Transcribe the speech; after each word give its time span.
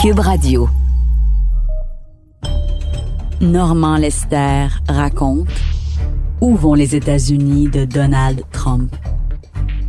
Cube 0.00 0.20
Radio. 0.20 0.66
Normand 3.42 3.98
Lester 3.98 4.68
raconte 4.88 5.48
Où 6.40 6.56
vont 6.56 6.72
les 6.72 6.96
États-Unis 6.96 7.68
de 7.68 7.84
Donald 7.84 8.42
Trump? 8.50 8.96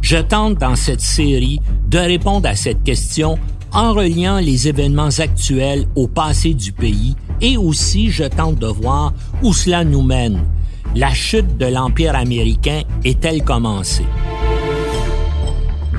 Je 0.02 0.18
tente 0.18 0.56
dans 0.56 0.76
cette 0.76 1.00
série 1.00 1.62
de 1.88 1.98
répondre 1.98 2.50
à 2.50 2.56
cette 2.56 2.84
question 2.84 3.40
en 3.72 3.94
reliant 3.94 4.40
les 4.40 4.68
événements 4.68 5.18
actuels 5.18 5.88
au 5.96 6.10
passé 6.10 6.54
du 6.54 6.74
pays 6.74 7.16
et 7.40 7.56
aussi 7.56 8.10
je 8.10 8.26
tente 8.26 8.60
de 8.60 8.68
voir 8.68 9.14
où 9.42 9.54
cela 9.54 9.86
nous 9.86 10.02
mène. 10.02 10.44
La 10.94 11.14
chute 11.14 11.58
de 11.58 11.68
l'Empire 11.68 12.18
américain 12.18 12.82
est-elle 13.06 13.46
commencée? 13.46 14.08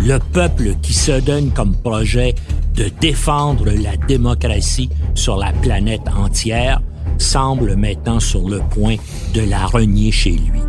Le 0.04 0.18
peuple 0.18 0.74
qui 0.82 0.92
se 0.92 1.18
donne 1.18 1.50
comme 1.52 1.74
projet 1.76 2.34
de 2.74 2.88
défendre 3.00 3.66
la 3.66 3.96
démocratie 3.96 4.90
sur 5.14 5.36
la 5.36 5.52
planète 5.52 6.08
entière 6.16 6.80
semble 7.18 7.76
maintenant 7.76 8.20
sur 8.20 8.48
le 8.48 8.60
point 8.60 8.96
de 9.34 9.42
la 9.42 9.66
renier 9.66 10.10
chez 10.10 10.32
lui. 10.32 10.60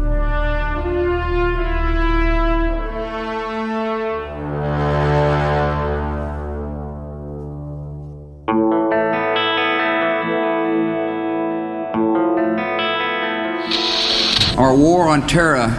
Our 14.56 14.76
war 14.76 15.10
on 15.10 15.26
terror 15.28 15.74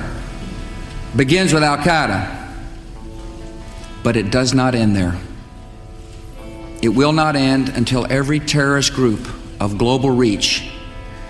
begins 1.14 1.54
with 1.54 1.62
Al 1.62 1.78
Qaeda, 1.78 2.28
but 4.02 4.16
it 4.16 4.30
does 4.30 4.52
not 4.52 4.74
end 4.74 4.96
there. 4.96 5.14
It 6.84 6.94
will 6.94 7.14
not 7.14 7.34
end 7.34 7.70
until 7.70 8.06
every 8.10 8.38
terrorist 8.38 8.92
group 8.92 9.26
of 9.58 9.78
global 9.78 10.10
reach 10.10 10.68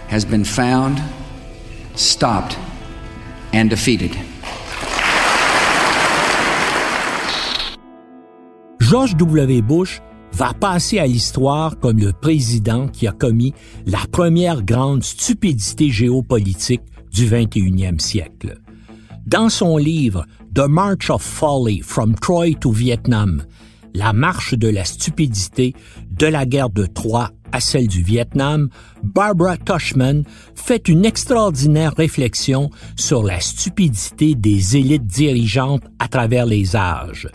has 0.09 0.25
been 0.25 0.43
found, 0.43 1.01
stopped, 1.95 2.59
and 3.53 3.71
defeated. 3.71 4.11
George 8.81 9.15
W. 9.17 9.63
Bush 9.63 10.01
va 10.33 10.55
passer 10.55 10.99
à 10.99 11.07
l'histoire 11.07 11.79
comme 11.79 12.01
le 12.01 12.13
président 12.13 12.89
qui 12.89 13.07
a 13.07 13.13
commis 13.13 13.55
la 13.87 14.01
première 14.11 14.61
grande 14.61 15.05
stupidité 15.05 15.89
géopolitique 15.89 16.83
du 17.13 17.29
21e 17.29 18.01
siècle. 18.01 18.59
Dans 19.25 19.51
son 19.51 19.77
livre 19.77 20.27
The 20.53 20.67
March 20.69 21.11
of 21.11 21.23
Folly 21.23 21.81
from 21.81 22.17
Troy 22.17 22.55
to 22.55 22.73
Vietnam, 22.73 23.45
la 23.95 24.13
marche 24.13 24.55
de 24.55 24.69
la 24.69 24.85
stupidité 24.85 25.75
de 26.11 26.27
la 26.27 26.45
guerre 26.45 26.71
de 26.71 26.87
Troie 26.87 27.31
à 27.53 27.61
celle 27.61 27.87
du 27.87 28.03
Vietnam, 28.03 28.69
Barbara 29.05 29.57
Tushman 29.57 30.25
fait 30.57 30.89
une 30.89 31.05
extraordinaire 31.05 31.95
réflexion 31.97 32.71
sur 32.97 33.23
la 33.23 33.39
stupidité 33.39 34.35
des 34.35 34.77
élites 34.77 35.07
dirigeantes 35.07 35.85
à 36.01 36.09
travers 36.09 36.47
les 36.47 36.75
âges. 36.75 37.29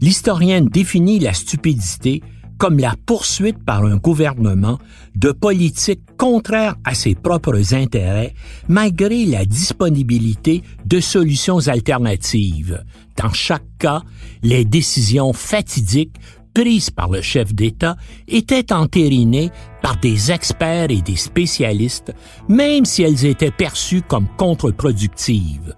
L'historienne 0.00 0.68
définit 0.68 1.18
la 1.18 1.32
stupidité 1.32 2.22
comme 2.58 2.78
la 2.78 2.94
poursuite 3.06 3.62
par 3.64 3.84
un 3.84 3.96
gouvernement 3.96 4.78
de 5.14 5.32
politiques 5.32 6.04
contraires 6.16 6.76
à 6.84 6.94
ses 6.94 7.14
propres 7.14 7.74
intérêts, 7.74 8.34
malgré 8.68 9.26
la 9.26 9.44
disponibilité 9.44 10.62
de 10.84 11.00
solutions 11.00 11.66
alternatives. 11.68 12.82
Dans 13.16 13.32
chaque 13.32 13.66
cas, 13.78 14.02
les 14.42 14.64
décisions 14.64 15.32
fatidiques 15.32 16.16
prises 16.54 16.88
par 16.90 17.10
le 17.10 17.20
chef 17.20 17.54
d'État 17.54 17.96
étaient 18.28 18.72
entérinées 18.72 19.50
par 19.82 19.98
des 19.98 20.32
experts 20.32 20.90
et 20.90 21.02
des 21.02 21.16
spécialistes, 21.16 22.14
même 22.48 22.86
si 22.86 23.02
elles 23.02 23.26
étaient 23.26 23.50
perçues 23.50 24.00
comme 24.00 24.26
contre-productives. 24.38 25.74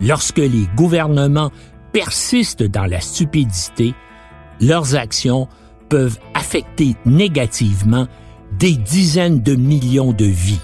Lorsque 0.00 0.38
les 0.38 0.68
gouvernements 0.76 1.50
persistent 1.92 2.62
dans 2.62 2.86
la 2.86 3.00
stupidité, 3.00 3.94
leurs 4.60 4.94
actions 4.94 5.48
peuvent 5.88 6.18
affecter 6.34 6.94
négativement 7.04 8.06
des 8.58 8.76
dizaines 8.76 9.42
de 9.42 9.56
millions 9.56 10.12
de 10.12 10.26
vies. 10.26 10.62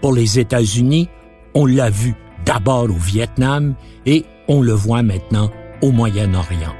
Pour 0.00 0.12
les 0.12 0.38
États-Unis, 0.38 1.08
on 1.54 1.66
l'a 1.66 1.90
vu 1.90 2.14
d'abord 2.44 2.84
au 2.84 2.98
Vietnam 2.98 3.74
et 4.06 4.24
on 4.48 4.62
le 4.62 4.72
voit 4.72 5.02
maintenant 5.02 5.50
au 5.82 5.92
Moyen-Orient. 5.92 6.74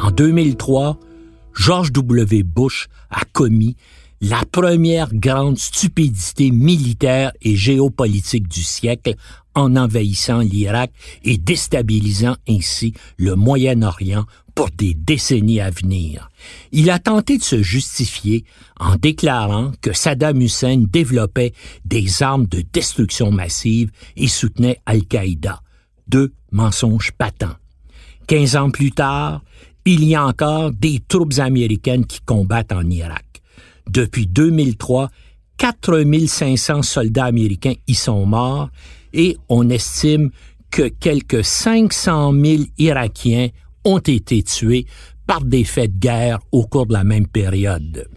En 0.00 0.10
2003, 0.10 0.98
George 1.54 1.92
W. 1.92 2.42
Bush 2.42 2.88
a 3.10 3.20
commis 3.32 3.76
la 4.20 4.42
première 4.50 5.12
grande 5.12 5.58
stupidité 5.58 6.50
militaire 6.50 7.32
et 7.42 7.56
géopolitique 7.56 8.48
du 8.48 8.62
siècle 8.62 9.14
en 9.54 9.76
envahissant 9.76 10.40
l'Irak 10.40 10.92
et 11.24 11.38
déstabilisant 11.38 12.36
ainsi 12.48 12.94
le 13.16 13.36
Moyen-Orient 13.36 14.24
pour 14.54 14.70
des 14.70 14.94
décennies 14.94 15.60
à 15.60 15.70
venir. 15.70 16.30
Il 16.72 16.90
a 16.90 16.98
tenté 16.98 17.38
de 17.38 17.42
se 17.42 17.62
justifier 17.62 18.44
en 18.78 18.96
déclarant 18.96 19.72
que 19.80 19.92
Saddam 19.92 20.40
Hussein 20.40 20.84
développait 20.88 21.52
des 21.84 22.22
armes 22.22 22.46
de 22.46 22.62
destruction 22.72 23.30
massive 23.30 23.90
et 24.16 24.28
soutenait 24.28 24.80
Al-Qaïda. 24.86 25.62
Deux 26.08 26.32
mensonges 26.50 27.12
patents. 27.12 27.56
Quinze 28.26 28.56
ans 28.56 28.70
plus 28.70 28.92
tard, 28.92 29.42
il 29.84 30.04
y 30.04 30.14
a 30.14 30.26
encore 30.26 30.70
des 30.72 31.00
troupes 31.06 31.38
américaines 31.38 32.06
qui 32.06 32.20
combattent 32.20 32.72
en 32.72 32.88
Irak. 32.88 33.42
Depuis 33.88 34.26
2003, 34.26 35.10
4500 35.56 36.82
soldats 36.82 37.24
américains 37.24 37.74
y 37.86 37.94
sont 37.94 38.26
morts 38.26 38.70
et 39.12 39.36
on 39.48 39.68
estime 39.70 40.30
que 40.70 40.88
quelques 40.88 41.44
500 41.44 42.32
000 42.32 42.62
Irakiens 42.78 43.48
ont 43.84 43.98
été 43.98 44.42
tués 44.42 44.86
par 45.26 45.44
des 45.44 45.64
faits 45.64 45.94
de 45.94 45.98
guerre 45.98 46.40
au 46.50 46.66
cours 46.66 46.86
de 46.86 46.94
la 46.94 47.04
même 47.04 47.26
période. 47.26 48.08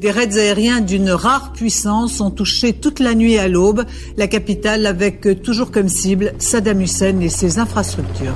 Des 0.00 0.10
raids 0.10 0.36
aériens 0.36 0.80
d'une 0.80 1.10
rare 1.10 1.52
puissance 1.52 2.20
ont 2.20 2.30
touché 2.30 2.72
toute 2.72 3.00
la 3.00 3.14
nuit 3.14 3.38
à 3.38 3.48
l'aube 3.48 3.84
la 4.16 4.26
capitale 4.26 4.86
avec 4.86 5.42
toujours 5.42 5.70
comme 5.70 5.88
cible 5.88 6.34
Saddam 6.38 6.80
Hussein 6.80 7.20
et 7.20 7.28
ses 7.28 7.58
infrastructures. 7.58 8.34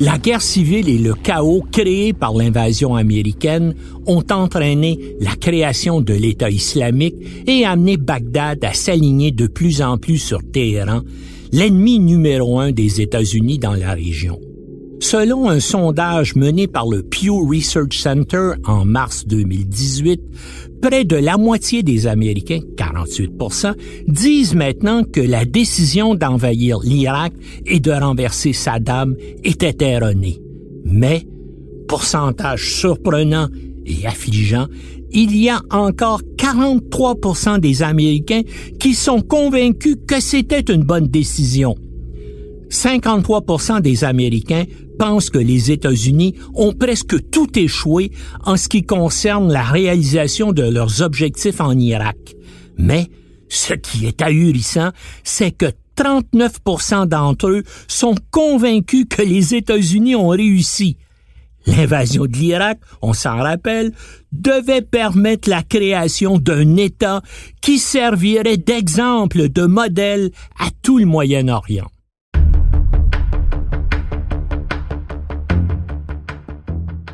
La 0.00 0.16
guerre 0.16 0.42
civile 0.42 0.88
et 0.88 0.98
le 0.98 1.12
chaos 1.12 1.64
créés 1.72 2.12
par 2.12 2.32
l'invasion 2.32 2.94
américaine 2.94 3.74
ont 4.06 4.22
entraîné 4.30 5.16
la 5.20 5.34
création 5.34 6.00
de 6.00 6.14
l'État 6.14 6.50
islamique 6.50 7.16
et 7.48 7.64
amené 7.64 7.96
Bagdad 7.96 8.64
à 8.64 8.74
s'aligner 8.74 9.32
de 9.32 9.48
plus 9.48 9.82
en 9.82 9.98
plus 9.98 10.18
sur 10.18 10.38
Téhéran, 10.52 11.00
l'ennemi 11.52 11.98
numéro 11.98 12.60
un 12.60 12.70
des 12.70 13.00
États-Unis 13.00 13.58
dans 13.58 13.74
la 13.74 13.92
région. 13.92 14.38
Selon 15.00 15.48
un 15.48 15.58
sondage 15.58 16.36
mené 16.36 16.68
par 16.68 16.88
le 16.88 17.02
Pew 17.02 17.30
Research 17.30 17.98
Center 17.98 18.52
en 18.64 18.84
mars 18.84 19.26
2018, 19.26 20.20
près 20.80 21.04
de 21.04 21.16
la 21.16 21.36
moitié 21.36 21.82
des 21.82 22.06
Américains, 22.06 22.60
48 22.76 23.32
disent 24.06 24.54
maintenant 24.54 25.04
que 25.04 25.20
la 25.20 25.44
décision 25.44 26.14
d'envahir 26.14 26.80
l'Irak 26.80 27.32
et 27.66 27.80
de 27.80 27.90
renverser 27.90 28.52
Saddam 28.52 29.16
était 29.44 29.76
erronée. 29.80 30.38
Mais, 30.84 31.26
pourcentage 31.88 32.74
surprenant 32.74 33.48
et 33.86 34.06
affligeant, 34.06 34.66
il 35.10 35.36
y 35.36 35.48
a 35.48 35.60
encore 35.70 36.20
43% 36.36 37.60
des 37.60 37.82
Américains 37.82 38.42
qui 38.78 38.94
sont 38.94 39.20
convaincus 39.20 39.96
que 40.06 40.20
c'était 40.20 40.60
une 40.60 40.82
bonne 40.82 41.08
décision. 41.08 41.74
53% 42.70 43.80
des 43.80 44.04
Américains 44.04 44.64
pensent 44.98 45.30
que 45.30 45.38
les 45.38 45.70
États-Unis 45.70 46.34
ont 46.54 46.72
presque 46.72 47.30
tout 47.30 47.58
échoué 47.58 48.12
en 48.44 48.56
ce 48.56 48.68
qui 48.68 48.84
concerne 48.84 49.52
la 49.52 49.62
réalisation 49.62 50.52
de 50.52 50.62
leurs 50.62 51.02
objectifs 51.02 51.60
en 51.60 51.78
Irak. 51.78 52.16
Mais 52.76 53.06
ce 53.48 53.74
qui 53.74 54.06
est 54.06 54.20
ahurissant, 54.20 54.90
c'est 55.24 55.52
que 55.52 55.66
39 55.96 56.60
d'entre 57.08 57.48
eux 57.48 57.62
sont 57.88 58.14
convaincus 58.30 59.06
que 59.10 59.22
les 59.22 59.54
États-Unis 59.54 60.14
ont 60.14 60.28
réussi. 60.28 60.96
L'invasion 61.66 62.24
de 62.26 62.36
l'Irak, 62.36 62.78
on 63.02 63.12
s'en 63.12 63.36
rappelle, 63.36 63.92
devait 64.32 64.82
permettre 64.82 65.50
la 65.50 65.62
création 65.62 66.38
d'un 66.38 66.76
État 66.76 67.20
qui 67.60 67.78
servirait 67.78 68.56
d'exemple, 68.56 69.48
de 69.48 69.66
modèle 69.66 70.30
à 70.58 70.68
tout 70.82 70.98
le 70.98 71.06
Moyen-Orient. 71.06 71.88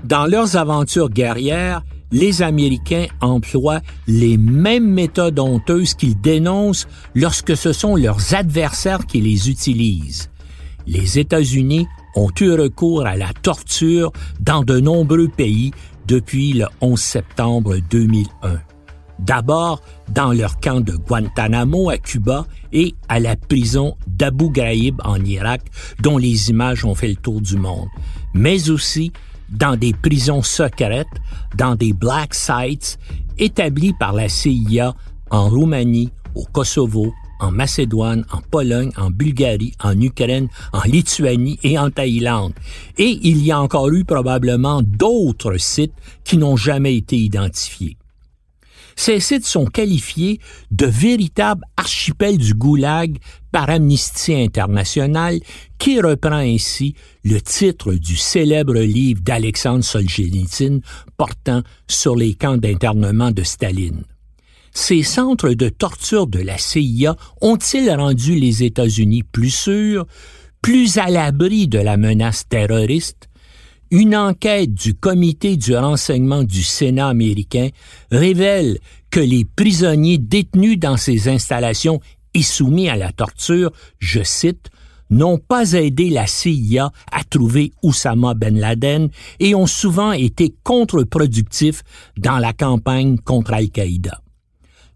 Dans 0.04 0.26
leurs 0.26 0.56
aventures 0.56 1.08
guerrières, 1.08 1.82
les 2.12 2.42
Américains 2.42 3.06
emploient 3.22 3.80
les 4.06 4.36
mêmes 4.36 4.86
méthodes 4.92 5.38
honteuses 5.38 5.94
qu'ils 5.94 6.20
dénoncent 6.20 6.86
lorsque 7.14 7.56
ce 7.56 7.72
sont 7.72 7.96
leurs 7.96 8.34
adversaires 8.34 9.06
qui 9.06 9.22
les 9.22 9.48
utilisent. 9.48 10.28
Les 10.86 11.18
États-Unis 11.18 11.86
ont 12.16 12.30
eu 12.38 12.52
recours 12.52 13.06
à 13.06 13.16
la 13.16 13.32
torture 13.32 14.12
dans 14.40 14.62
de 14.62 14.78
nombreux 14.78 15.28
pays 15.28 15.70
depuis 16.06 16.52
le 16.52 16.66
11 16.82 17.00
septembre 17.00 17.76
2001. 17.90 18.60
D'abord 19.20 19.80
dans 20.12 20.32
leur 20.32 20.60
camp 20.60 20.82
de 20.82 20.92
Guantanamo 20.96 21.88
à 21.88 21.96
Cuba 21.96 22.46
et 22.74 22.94
à 23.08 23.20
la 23.20 23.36
prison 23.36 23.96
d'Abu 24.06 24.50
Ghraib 24.50 25.00
en 25.02 25.24
Irak, 25.24 25.62
dont 26.02 26.18
les 26.18 26.50
images 26.50 26.84
ont 26.84 26.94
fait 26.94 27.08
le 27.08 27.16
tour 27.16 27.40
du 27.40 27.56
monde, 27.56 27.88
mais 28.34 28.68
aussi 28.68 29.12
dans 29.50 29.76
des 29.76 29.92
prisons 29.92 30.42
secrètes, 30.42 31.06
dans 31.56 31.74
des 31.74 31.92
black 31.92 32.34
sites 32.34 32.98
établis 33.38 33.92
par 33.92 34.12
la 34.12 34.28
CIA 34.28 34.94
en 35.30 35.48
Roumanie, 35.48 36.10
au 36.34 36.44
Kosovo, 36.44 37.12
en 37.40 37.50
Macédoine, 37.50 38.24
en 38.32 38.40
Pologne, 38.40 38.90
en 38.96 39.10
Bulgarie, 39.10 39.74
en 39.82 40.00
Ukraine, 40.00 40.48
en 40.72 40.82
Lituanie 40.82 41.58
et 41.62 41.78
en 41.78 41.90
Thaïlande. 41.90 42.54
Et 42.96 43.18
il 43.22 43.44
y 43.44 43.52
a 43.52 43.60
encore 43.60 43.88
eu 43.90 44.04
probablement 44.04 44.82
d'autres 44.82 45.56
sites 45.58 45.94
qui 46.24 46.38
n'ont 46.38 46.56
jamais 46.56 46.96
été 46.96 47.16
identifiés. 47.16 47.96
Ces 48.96 49.20
sites 49.20 49.46
sont 49.46 49.66
qualifiés 49.66 50.40
de 50.70 50.86
véritables 50.86 51.64
archipels 51.76 52.38
du 52.38 52.54
goulag 52.54 53.18
par 53.50 53.70
Amnesty 53.70 54.34
International, 54.34 55.40
qui 55.78 56.00
reprend 56.00 56.36
ainsi 56.36 56.94
le 57.24 57.40
titre 57.40 57.94
du 57.94 58.16
célèbre 58.16 58.74
livre 58.74 59.20
d'Alexandre 59.22 59.84
Solzhenitsyn 59.84 60.80
portant 61.16 61.62
sur 61.88 62.16
les 62.16 62.34
camps 62.34 62.56
d'internement 62.56 63.30
de 63.30 63.42
Staline. 63.42 64.04
Ces 64.72 65.04
centres 65.04 65.50
de 65.50 65.68
torture 65.68 66.26
de 66.26 66.40
la 66.40 66.58
CIA 66.58 67.16
ont-ils 67.40 67.90
rendu 67.90 68.34
les 68.34 68.64
États-Unis 68.64 69.22
plus 69.22 69.54
sûrs, 69.54 70.04
plus 70.62 70.98
à 70.98 71.08
l'abri 71.08 71.68
de 71.68 71.78
la 71.78 71.96
menace 71.96 72.48
terroriste? 72.48 73.28
Une 73.96 74.16
enquête 74.16 74.74
du 74.74 74.94
comité 74.94 75.56
du 75.56 75.76
renseignement 75.76 76.42
du 76.42 76.64
Sénat 76.64 77.06
américain 77.06 77.68
révèle 78.10 78.80
que 79.08 79.20
les 79.20 79.44
prisonniers 79.44 80.18
détenus 80.18 80.80
dans 80.80 80.96
ces 80.96 81.28
installations 81.28 82.00
et 82.34 82.42
soumis 82.42 82.88
à 82.88 82.96
la 82.96 83.12
torture, 83.12 83.70
je 84.00 84.24
cite, 84.24 84.70
n'ont 85.10 85.38
pas 85.38 85.74
aidé 85.74 86.10
la 86.10 86.26
CIA 86.26 86.90
à 87.12 87.22
trouver 87.22 87.70
Oussama 87.84 88.34
Ben 88.34 88.58
Laden 88.58 89.10
et 89.38 89.54
ont 89.54 89.68
souvent 89.68 90.10
été 90.10 90.52
contre-productifs 90.64 91.84
dans 92.18 92.38
la 92.38 92.52
campagne 92.52 93.18
contre 93.18 93.52
Al-Qaïda. 93.52 94.23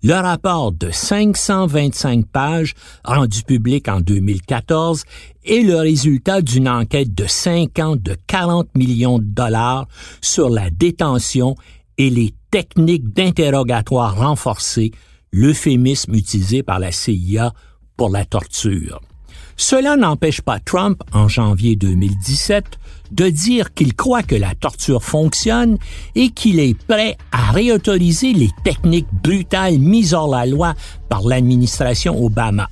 Le 0.04 0.14
rapport 0.14 0.70
de 0.70 0.92
525 0.92 2.24
pages 2.26 2.74
rendu 3.04 3.42
public 3.42 3.88
en 3.88 4.00
2014 4.00 5.02
est 5.44 5.62
le 5.62 5.74
résultat 5.74 6.40
d'une 6.40 6.68
enquête 6.68 7.12
de 7.16 7.26
5 7.26 7.76
ans 7.80 7.96
de 7.96 8.16
40 8.28 8.68
millions 8.76 9.18
de 9.18 9.24
dollars 9.24 9.88
sur 10.20 10.50
la 10.50 10.70
détention 10.70 11.56
et 11.96 12.10
les 12.10 12.32
techniques 12.52 13.12
d'interrogatoire 13.12 14.16
renforcées, 14.16 14.92
l'euphémisme 15.32 16.14
utilisé 16.14 16.62
par 16.62 16.78
la 16.78 16.92
CIA 16.92 17.52
pour 17.96 18.10
la 18.10 18.24
torture. 18.24 19.00
Cela 19.56 19.96
n'empêche 19.96 20.40
pas 20.40 20.60
Trump, 20.60 21.02
en 21.12 21.26
janvier 21.26 21.74
2017, 21.74 22.64
de 23.10 23.28
dire 23.28 23.74
qu'il 23.74 23.94
croit 23.94 24.22
que 24.22 24.34
la 24.34 24.54
torture 24.54 25.02
fonctionne 25.02 25.78
et 26.14 26.30
qu'il 26.30 26.60
est 26.60 26.78
prêt 26.86 27.16
à 27.32 27.52
réautoriser 27.52 28.32
les 28.32 28.50
techniques 28.64 29.08
brutales 29.22 29.78
mises 29.78 30.14
hors 30.14 30.28
la 30.28 30.46
loi 30.46 30.74
par 31.08 31.22
l'administration 31.22 32.22
Obama. 32.22 32.68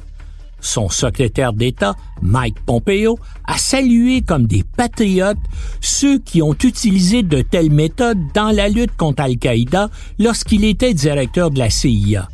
Son 0.61 0.89
secrétaire 0.89 1.53
d'État, 1.53 1.95
Mike 2.23 2.59
Pompeo, 2.65 3.19
a 3.47 3.57
salué 3.59 4.23
comme 4.23 4.47
des 4.47 4.65
patriotes 4.65 5.39
ceux 5.81 6.19
qui 6.19 6.43
ont 6.43 6.55
utilisé 6.55 7.23
de 7.23 7.43
telles 7.43 7.71
méthodes 7.71 8.19
dans 8.35 8.51
la 8.51 8.69
lutte 8.69 8.97
contre 8.97 9.23
Al-Qaïda 9.23 9.91
lorsqu'il 10.19 10.65
était 10.65 10.95
directeur 10.95 11.51
de 11.51 11.59
la 11.59 11.71
CIA. 11.71 12.29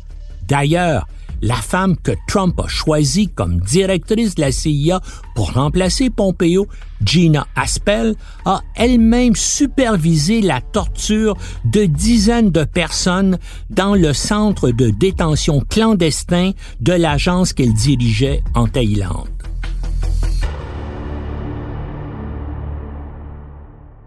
D'ailleurs, 0.47 1.07
la 1.43 1.55
femme 1.55 1.97
que 1.97 2.13
Trump 2.25 2.57
a 2.61 2.67
choisie 2.67 3.27
comme 3.27 3.59
directrice 3.59 4.35
de 4.35 4.41
la 4.41 4.51
CIA 4.53 5.01
pour 5.35 5.51
remplacer 5.51 6.09
Pompeo, 6.09 6.67
Gina 7.03 7.45
Aspel, 7.55 8.15
a 8.45 8.61
elle-même 8.75 9.35
supervisé 9.35 10.41
la 10.41 10.61
torture 10.61 11.35
de 11.65 11.83
dizaines 11.83 12.49
de 12.49 12.63
personnes 12.63 13.37
dans 13.69 13.93
le 13.93 14.13
centre 14.13 14.71
de 14.71 14.89
détention 14.89 15.59
clandestin 15.59 16.51
de 16.79 16.93
l'agence 16.93 17.51
qu'elle 17.51 17.73
dirigeait 17.73 18.41
en 18.55 18.67
Thaïlande. 18.67 19.27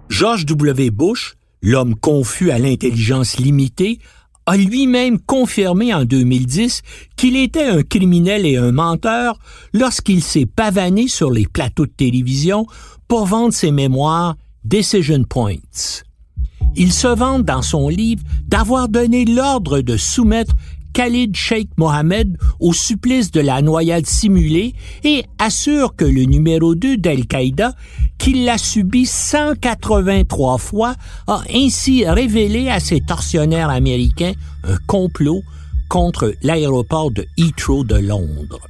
George 0.09 0.47
W. 0.47 0.91
Bush, 0.91 1.37
l'homme 1.61 1.97
confus 1.97 2.51
à 2.51 2.59
l'intelligence 2.59 3.37
limitée, 3.37 3.99
a 4.47 4.57
lui-même 4.57 5.19
confirmé 5.19 5.93
en 5.93 6.05
2010 6.05 6.83
qu'il 7.17 7.37
était 7.37 7.67
un 7.67 7.83
criminel 7.83 8.47
et 8.47 8.57
un 8.57 8.73
menteur 8.73 9.39
lorsqu'il 9.73 10.23
s'est 10.23 10.47
pavané 10.47 11.09
sur 11.09 11.31
les 11.31 11.47
plateaux 11.47 11.87
de 11.87 11.93
télévision 11.93 12.67
pour 13.09 13.27
vendre 13.27 13.53
ses 13.53 13.73
mémoires 13.73 14.37
Decision 14.65 15.25
Points. 15.25 16.03
Il 16.77 16.93
se 16.93 17.09
vante 17.09 17.45
dans 17.45 17.63
son 17.63 17.89
livre 17.89 18.23
d'avoir 18.47 18.89
donné 18.89 19.25
l'ordre 19.25 19.81
de 19.81 19.97
soumettre 19.97 20.55
Khalid 20.97 21.37
Sheikh 21.37 21.69
Mohammed 21.77 22.39
au 22.59 22.73
supplice 22.73 23.31
de 23.31 23.43
la 23.43 23.61
noyade 23.61 24.07
simulée 24.07 24.75
et 25.05 25.27
assure 25.39 25.95
que 25.95 26.07
le 26.07 26.23
numéro 26.23 26.75
2 26.75 26.97
d'Al-Qaïda, 26.97 27.75
qui 28.17 28.45
l'a 28.47 28.57
subi 28.57 29.05
183 29.05 30.57
fois, 30.57 30.95
a 31.27 31.43
ainsi 31.55 32.09
révélé 32.09 32.71
à 32.71 32.81
ses 32.81 33.03
tortionnaires 33.03 33.69
américains 33.69 34.33
un 34.65 34.79
complot 34.87 35.43
contre 35.91 36.33
l'aéroport 36.41 37.11
de 37.11 37.27
Heathrow 37.37 37.85
de 37.85 37.97
Londres. 37.97 38.67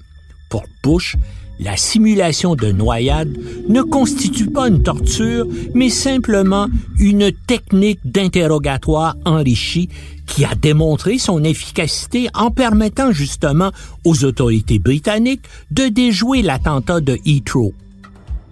Pour 0.51 0.65
Bush, 0.83 1.15
la 1.59 1.77
simulation 1.77 2.55
de 2.55 2.71
noyade 2.71 3.37
ne 3.69 3.83
constitue 3.83 4.47
pas 4.47 4.69
une 4.69 4.83
torture, 4.83 5.47
mais 5.75 5.89
simplement 5.89 6.69
une 6.99 7.33
technique 7.33 8.01
d'interrogatoire 8.05 9.17
enrichie 9.25 9.89
qui 10.27 10.45
a 10.45 10.55
démontré 10.55 11.19
son 11.19 11.45
efficacité 11.45 12.29
en 12.35 12.51
permettant 12.51 13.13
justement 13.13 13.71
aux 14.05 14.25
autorités 14.25 14.79
britanniques 14.79 15.45
de 15.71 15.89
déjouer 15.89 16.43
l'attentat 16.43 17.01
de 17.01 17.19
Heathrow. 17.25 17.73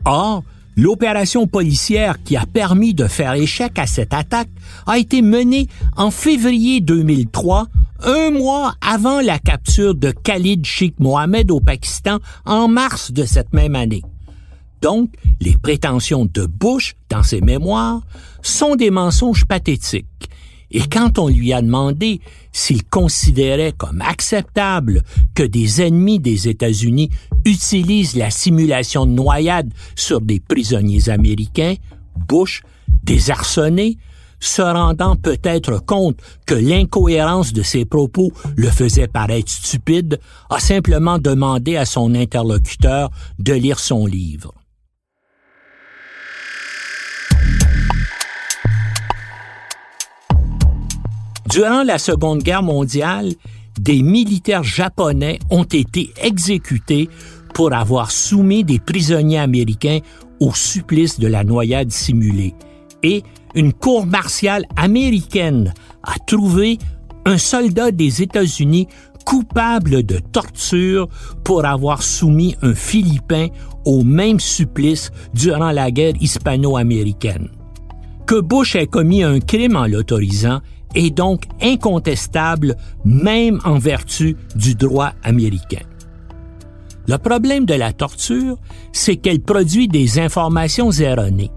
Or, 0.05 0.43
L'opération 0.77 1.47
policière 1.47 2.23
qui 2.25 2.37
a 2.37 2.47
permis 2.47 2.95
de 2.95 3.07
faire 3.07 3.35
échec 3.35 3.79
à 3.79 3.87
cette 3.87 4.13
attaque 4.13 4.49
a 4.87 4.99
été 4.99 5.23
menée 5.23 5.69
en 5.97 6.11
février 6.11 6.81
2003, 6.81 7.69
un 8.03 8.31
mois 8.31 8.75
avant 8.81 9.21
la 9.21 9.39
capture 9.39 9.95
de 9.95 10.11
Khalid 10.11 10.67
Sheikh 10.67 10.99
Mohammed 10.99 11.53
au 11.53 11.61
Pakistan 11.61 12.19
en 12.45 12.67
mars 12.67 13.13
de 13.13 13.25
cette 13.25 13.53
même 13.53 13.77
année. 13.77 14.03
Donc, 14.83 15.11
les 15.41 15.57
prétentions 15.57 16.27
de 16.27 16.45
Bush 16.47 16.97
dans 17.09 17.23
ses 17.23 17.41
mémoires 17.41 18.03
sont 18.43 18.75
des 18.75 18.91
mensonges 18.91 19.45
pathétiques 19.45 20.29
et 20.75 20.83
quand 20.83 21.19
on 21.19 21.29
lui 21.29 21.53
a 21.53 21.63
demandé 21.63 22.21
s'il 22.53 22.85
considérait 22.85 23.73
comme 23.73 24.03
acceptable 24.03 25.03
que 25.35 25.45
des 25.45 25.81
ennemis 25.81 26.19
des 26.19 26.49
États-Unis 26.49 27.11
utilisent 27.45 28.17
la 28.17 28.31
simulation 28.31 29.07
de 29.07 29.13
noyade 29.13 29.73
sur 29.95 30.21
des 30.21 30.41
prisonniers 30.41 31.09
américains, 31.09 31.77
Bush, 32.29 32.63
désarçonné, 33.05 33.99
se 34.41 34.63
rendant 34.63 35.15
peut-être 35.17 35.79
compte 35.79 36.19
que 36.45 36.55
l'incohérence 36.55 37.53
de 37.53 37.63
ses 37.63 37.85
propos 37.85 38.33
le 38.57 38.69
faisait 38.69 39.07
paraître 39.07 39.51
stupide, 39.51 40.19
a 40.51 40.59
simplement 40.59 41.19
demandé 41.19 41.77
à 41.77 41.87
son 41.87 42.15
interlocuteur 42.15 43.11
de 43.39 43.53
lire 43.53 43.79
son 43.79 44.07
livre. 44.07 44.53
Durant 51.55 51.85
la 51.85 51.99
Seconde 51.99 52.43
Guerre 52.43 52.65
mondiale, 52.65 53.33
des 53.81 54.03
militaires 54.03 54.65
japonais 54.65 55.39
ont 55.51 55.63
été 55.63 56.13
exécutés 56.21 57.09
pour 57.55 57.73
avoir 57.73 58.11
soumis 58.11 58.65
des 58.65 58.81
prisonniers 58.81 59.39
américains 59.39 60.01
au 60.41 60.53
supplice 60.53 61.21
de 61.21 61.29
la 61.29 61.45
noyade 61.45 61.93
simulée. 61.93 62.55
Et 63.05 63.23
une 63.55 63.73
cour 63.73 64.05
martiale 64.05 64.65
américaine 64.75 65.73
a 66.03 66.19
trouvé 66.27 66.79
un 67.25 67.39
soldat 67.39 67.93
des 67.93 68.21
États-Unis 68.21 68.89
coupable 69.25 70.03
de 70.03 70.19
torture 70.19 71.09
pour 71.45 71.65
avoir 71.67 72.03
soumis 72.03 72.57
un 72.63 72.75
Philippin 72.75 73.47
au 73.85 74.03
même 74.03 74.41
supplice 74.41 75.13
durant 75.35 75.71
la 75.71 75.93
guerre 75.93 76.15
hispano-américaine. 76.21 77.49
Que 78.27 78.41
Bush 78.41 78.75
ait 78.75 78.89
commis 78.89 79.23
un 79.23 79.39
crime 79.39 79.77
en 79.77 79.87
l'autorisant 79.87 80.61
est 80.95 81.11
donc 81.11 81.45
incontestable 81.61 82.77
même 83.05 83.61
en 83.65 83.79
vertu 83.79 84.37
du 84.55 84.75
droit 84.75 85.13
américain. 85.23 85.83
Le 87.07 87.19
problème 87.19 87.67
de 87.67 87.75
la 87.75 87.93
torture, 87.93 88.57
c'est 88.93 89.17
qu'elle 89.17 89.41
produit 89.41 89.89
des 89.89 90.19
informations 90.19 90.91
erronées. 90.91 91.51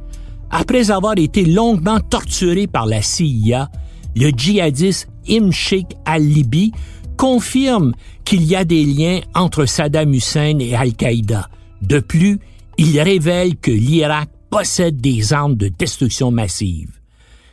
Après 0.49 0.91
avoir 0.91 1.17
été 1.17 1.45
longuement 1.45 1.99
torturé 1.99 2.67
par 2.67 2.85
la 2.85 3.01
CIA, 3.01 3.69
le 4.15 4.29
djihadiste 4.29 5.07
Im 5.29 5.51
Sheikh 5.51 5.87
al-Libi 6.05 6.71
confirme 7.17 7.93
qu'il 8.23 8.43
y 8.43 8.55
a 8.55 8.65
des 8.65 8.83
liens 8.83 9.21
entre 9.35 9.65
Saddam 9.65 10.13
Hussein 10.13 10.59
et 10.59 10.75
Al-Qaïda. 10.75 11.49
De 11.81 11.99
plus, 11.99 12.39
il 12.77 12.99
révèle 13.01 13.57
que 13.57 13.71
l'Irak 13.71 14.29
possède 14.49 15.01
des 15.01 15.33
armes 15.33 15.55
de 15.55 15.67
destruction 15.67 16.31
massive. 16.31 16.91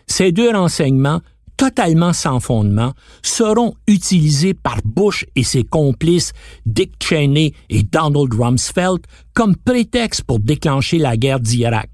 Ces 0.06 0.32
deux 0.32 0.50
renseignements 0.50 1.20
totalement 1.56 2.12
sans 2.12 2.40
fondement 2.40 2.92
seront 3.22 3.74
utilisés 3.86 4.54
par 4.54 4.78
Bush 4.84 5.24
et 5.36 5.44
ses 5.44 5.64
complices 5.64 6.32
Dick 6.66 6.94
Cheney 7.02 7.52
et 7.70 7.82
Donald 7.82 8.32
Rumsfeld 8.34 9.00
comme 9.32 9.56
prétexte 9.56 10.22
pour 10.22 10.40
déclencher 10.40 10.98
la 10.98 11.16
guerre 11.16 11.40
d'Irak. 11.40 11.90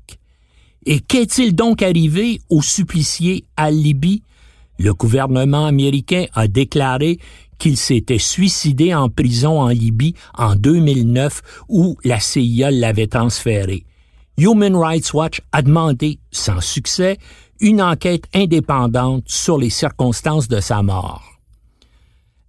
Et 0.87 1.00
qu'est-il 1.00 1.55
donc 1.55 1.83
arrivé 1.83 2.40
au 2.49 2.62
supplicié 2.62 3.45
al-Libi? 3.57 4.23
Le 4.79 4.95
gouvernement 4.95 5.67
américain 5.67 6.25
a 6.33 6.49
déclaré 6.49 7.19
qu'il 7.59 7.76
s'était 7.76 8.19
suicidé 8.19 8.95
en 8.95 9.11
prison 9.11 9.61
en 9.61 9.69
Libye 9.69 10.14
en 10.35 10.57
2009 10.57 11.43
où 11.69 11.97
la 12.02 12.19
CIA 12.19 12.71
l'avait 12.71 13.07
transféré. 13.07 13.85
Human 14.38 14.75
Rights 14.75 15.12
Watch 15.12 15.43
a 15.52 15.61
demandé, 15.61 16.19
sans 16.33 16.62
succès, 16.62 17.19
une 17.61 17.83
enquête 17.83 18.25
indépendante 18.35 19.25
sur 19.26 19.59
les 19.59 19.71
circonstances 19.71 20.49
de 20.49 20.61
sa 20.61 20.83
mort. 20.83 21.23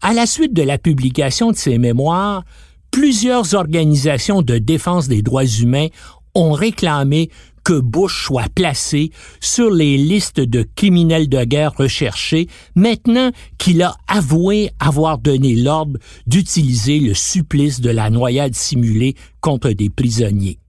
À 0.01 0.13
la 0.13 0.25
suite 0.25 0.53
de 0.53 0.63
la 0.63 0.77
publication 0.77 1.51
de 1.51 1.55
ses 1.55 1.77
mémoires, 1.77 2.43
plusieurs 2.89 3.53
organisations 3.53 4.41
de 4.41 4.57
défense 4.57 5.07
des 5.07 5.21
droits 5.21 5.45
humains 5.45 5.87
ont 6.33 6.53
réclamé 6.53 7.29
que 7.63 7.79
Bush 7.79 8.25
soit 8.25 8.49
placé 8.53 9.11
sur 9.39 9.69
les 9.69 9.97
listes 9.97 10.39
de 10.39 10.67
criminels 10.75 11.29
de 11.29 11.43
guerre 11.43 11.75
recherchés 11.75 12.47
maintenant 12.75 13.31
qu'il 13.57 13.83
a 13.83 13.95
avoué 14.07 14.71
avoir 14.79 15.19
donné 15.19 15.55
l'ordre 15.55 15.99
d'utiliser 16.25 16.99
le 16.99 17.13
supplice 17.13 17.81
de 17.81 17.91
la 17.91 18.09
noyade 18.09 18.55
simulée 18.55 19.15
contre 19.41 19.69
des 19.69 19.89
prisonniers. 19.89 20.60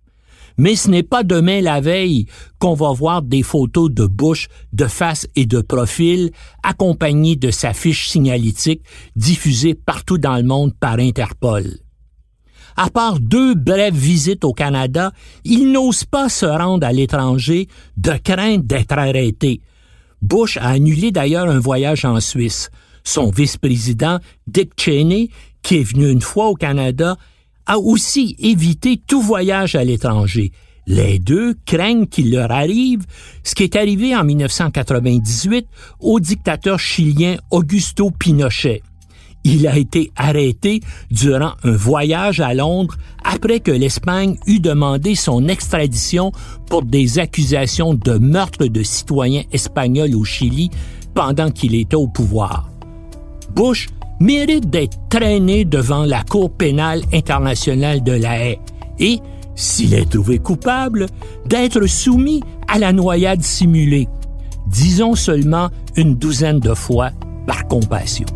Mais 0.58 0.76
ce 0.76 0.90
n'est 0.90 1.02
pas 1.02 1.22
demain 1.22 1.60
la 1.60 1.80
veille 1.80 2.26
qu'on 2.58 2.74
va 2.74 2.92
voir 2.92 3.22
des 3.22 3.42
photos 3.42 3.90
de 3.90 4.06
Bush 4.06 4.48
de 4.72 4.86
face 4.86 5.26
et 5.34 5.46
de 5.46 5.60
profil 5.60 6.30
accompagnées 6.62 7.36
de 7.36 7.50
sa 7.50 7.72
fiche 7.72 8.08
signalétique 8.08 8.82
diffusée 9.16 9.74
partout 9.74 10.18
dans 10.18 10.36
le 10.36 10.44
monde 10.44 10.74
par 10.78 10.98
Interpol. 10.98 11.64
À 12.76 12.88
part 12.88 13.20
deux 13.20 13.54
brèves 13.54 13.94
visites 13.94 14.44
au 14.44 14.52
Canada, 14.52 15.12
il 15.44 15.72
n'ose 15.72 16.04
pas 16.04 16.28
se 16.28 16.46
rendre 16.46 16.86
à 16.86 16.92
l'étranger 16.92 17.68
de 17.96 18.12
crainte 18.12 18.66
d'être 18.66 18.92
arrêté. 18.92 19.60
Bush 20.22 20.56
a 20.56 20.68
annulé 20.68 21.10
d'ailleurs 21.10 21.50
un 21.50 21.58
voyage 21.58 22.04
en 22.04 22.20
Suisse. 22.20 22.70
Son 23.04 23.30
vice-président, 23.30 24.20
Dick 24.46 24.72
Cheney, 24.80 25.28
qui 25.62 25.78
est 25.78 25.82
venu 25.82 26.10
une 26.10 26.20
fois 26.20 26.48
au 26.48 26.54
Canada, 26.54 27.16
a 27.66 27.78
aussi 27.78 28.36
évité 28.38 29.00
tout 29.06 29.22
voyage 29.22 29.74
à 29.74 29.84
l'étranger. 29.84 30.52
Les 30.86 31.18
deux 31.18 31.54
craignent 31.64 32.06
qu'il 32.06 32.32
leur 32.32 32.50
arrive 32.50 33.04
ce 33.44 33.54
qui 33.54 33.62
est 33.62 33.76
arrivé 33.76 34.16
en 34.16 34.24
1998 34.24 35.66
au 36.00 36.18
dictateur 36.18 36.78
chilien 36.78 37.36
Augusto 37.50 38.10
Pinochet. 38.10 38.82
Il 39.44 39.66
a 39.66 39.76
été 39.76 40.12
arrêté 40.16 40.80
durant 41.10 41.54
un 41.64 41.72
voyage 41.72 42.40
à 42.40 42.54
Londres 42.54 42.96
après 43.24 43.60
que 43.60 43.72
l'Espagne 43.72 44.36
eut 44.46 44.60
demandé 44.60 45.14
son 45.14 45.48
extradition 45.48 46.32
pour 46.68 46.82
des 46.84 47.18
accusations 47.18 47.94
de 47.94 48.18
meurtre 48.18 48.66
de 48.66 48.82
citoyens 48.82 49.42
espagnols 49.52 50.14
au 50.14 50.24
Chili 50.24 50.70
pendant 51.14 51.50
qu'il 51.50 51.74
était 51.74 51.96
au 51.96 52.06
pouvoir. 52.06 52.70
Bush 53.54 53.88
mérite 54.22 54.70
d'être 54.70 54.96
traîné 55.10 55.64
devant 55.64 56.04
la 56.04 56.22
Cour 56.22 56.50
pénale 56.52 57.02
internationale 57.12 58.02
de 58.04 58.12
la 58.12 58.38
haie 58.38 58.60
et, 58.98 59.18
s'il 59.56 59.94
est 59.94 60.08
trouvé 60.08 60.38
coupable, 60.38 61.06
d'être 61.44 61.86
soumis 61.86 62.40
à 62.68 62.78
la 62.78 62.92
noyade 62.92 63.42
simulée, 63.42 64.08
disons 64.68 65.16
seulement 65.16 65.70
une 65.96 66.14
douzaine 66.14 66.60
de 66.60 66.72
fois 66.72 67.10
par 67.46 67.66
compassion. 67.66 68.26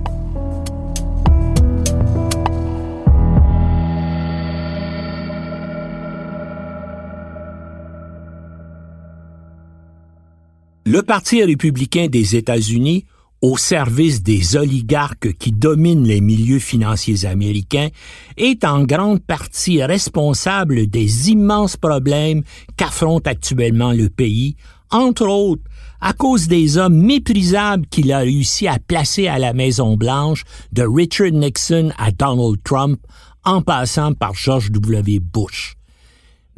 Le 10.84 11.02
Parti 11.02 11.42
républicain 11.44 12.08
des 12.08 12.36
États-Unis 12.36 13.04
au 13.42 13.56
service 13.56 14.22
des 14.22 14.56
oligarques 14.56 15.34
qui 15.34 15.52
dominent 15.52 16.06
les 16.06 16.20
milieux 16.20 16.58
financiers 16.58 17.26
américains 17.26 17.88
est 18.36 18.64
en 18.64 18.84
grande 18.84 19.22
partie 19.22 19.82
responsable 19.82 20.86
des 20.86 21.30
immenses 21.30 21.76
problèmes 21.76 22.42
qu'affronte 22.76 23.26
actuellement 23.26 23.92
le 23.92 24.08
pays, 24.08 24.56
entre 24.90 25.26
autres 25.26 25.62
à 26.00 26.12
cause 26.12 26.48
des 26.48 26.76
hommes 26.76 26.98
méprisables 26.98 27.86
qu'il 27.86 28.12
a 28.12 28.18
réussi 28.18 28.68
à 28.68 28.78
placer 28.78 29.28
à 29.28 29.38
la 29.38 29.52
Maison-Blanche, 29.52 30.44
de 30.72 30.82
Richard 30.82 31.32
Nixon 31.32 31.90
à 31.96 32.10
Donald 32.10 32.62
Trump, 32.62 33.00
en 33.44 33.62
passant 33.62 34.12
par 34.12 34.34
George 34.34 34.70
W. 34.70 35.20
Bush. 35.20 35.74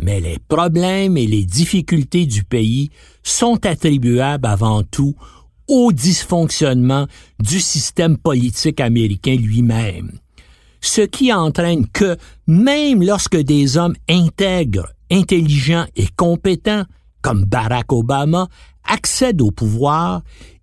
Mais 0.01 0.21
les 0.21 0.39
problèmes 0.49 1.17
et 1.17 1.27
les 1.27 1.45
difficultés 1.45 2.27
du 2.27 2.45
pays 2.45 2.91
sont 3.23 3.65
attribuables 3.67 4.47
avant 4.47 4.83
tout 4.83 5.15
au 5.69 5.93
dysfonctionnement 5.93 7.07
du 7.39 7.61
système 7.61 8.17
politique 8.17 8.81
américain 8.81 9.37
lui-même. 9.37 10.19
Ce 10.81 11.03
qui 11.03 11.33
entraîne 11.33 11.87
que, 11.89 12.17
même 12.47 13.03
lorsque 13.03 13.37
des 13.37 13.77
hommes 13.77 13.97
intègres, 14.09 14.93
intelligents 15.11 15.87
et 15.97 16.07
compétents, 16.17 16.85
comme 17.21 17.45
Barack 17.45 17.93
Obama, 17.93 18.49
accèdent 18.85 19.43
au 19.43 19.51
pouvoir, 19.51 20.23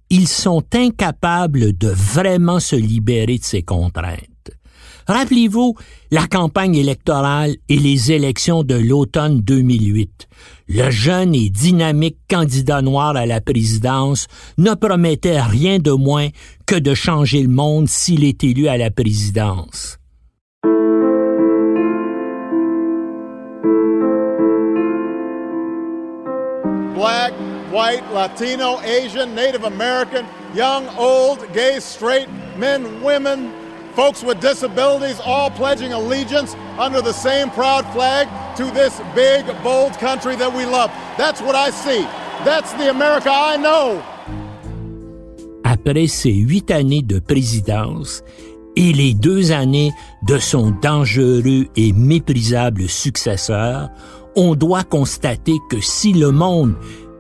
ils 0.09 0.27
sont 0.27 0.63
incapables 0.73 1.77
de 1.77 1.89
vraiment 1.89 2.59
se 2.59 2.75
libérer 2.75 3.37
de 3.37 3.43
ces 3.43 3.63
contraintes. 3.63 4.34
Rappelez-vous 5.07 5.75
la 6.09 6.25
campagne 6.25 6.75
électorale 6.75 7.55
et 7.69 7.77
les 7.77 8.11
élections 8.11 8.63
de 8.63 8.75
l'automne 8.75 9.39
2008. 9.39 10.27
Le 10.67 10.89
jeune 10.89 11.35
et 11.35 11.49
dynamique 11.49 12.17
candidat 12.27 12.81
noir 12.81 13.15
à 13.15 13.27
la 13.27 13.39
présidence 13.39 14.27
ne 14.57 14.73
promettait 14.73 15.39
rien 15.39 15.77
de 15.77 15.91
moins 15.91 16.29
que 16.65 16.75
de 16.75 16.95
changer 16.95 17.43
le 17.43 17.49
monde 17.49 17.87
s'il 17.87 18.23
est 18.23 18.43
élu 18.43 18.67
à 18.67 18.77
la 18.77 18.89
présidence. 18.89 19.99
Black, 26.95 27.33
white, 27.71 28.03
Latino, 28.11 28.77
Asian, 28.79 29.27
Native 29.35 29.65
American, 29.65 30.25
young, 30.55 30.85
old, 30.97 31.39
gay, 31.53 31.79
straight, 31.79 32.27
men, 32.57 32.81
women, 33.03 33.51
folks 33.95 34.23
with 34.23 34.39
disabilities 34.41 35.19
all 35.25 35.49
pledging 35.49 35.93
allegiance 35.93 36.55
under 36.77 37.01
the 37.01 37.13
same 37.13 37.49
proud 37.49 37.85
flag 37.93 38.27
to 38.57 38.65
this 38.71 39.01
big, 39.15 39.45
bold 39.63 39.93
country 39.93 40.35
that 40.35 40.53
we 40.53 40.65
love. 40.65 40.91
That's 41.17 41.41
what 41.41 41.55
I 41.55 41.69
see. 41.71 42.03
That's 42.43 42.73
the 42.73 42.89
America 42.89 43.31
I 43.31 43.57
know. 43.57 44.01
Après 45.63 46.07
ses 46.07 46.33
huit 46.33 46.69
années 46.69 47.01
de 47.01 47.19
présidence 47.19 48.23
et 48.75 48.91
les 48.93 49.13
deux 49.13 49.51
années 49.51 49.91
de 50.27 50.37
son 50.37 50.71
dangereux 50.71 51.65
et 51.75 51.93
méprisable 51.93 52.87
successeur, 52.89 53.89
on 54.35 54.55
doit 54.55 54.83
constater 54.83 55.55
que 55.69 55.79
si 55.79 56.13
le 56.13 56.31
monde 56.31 56.75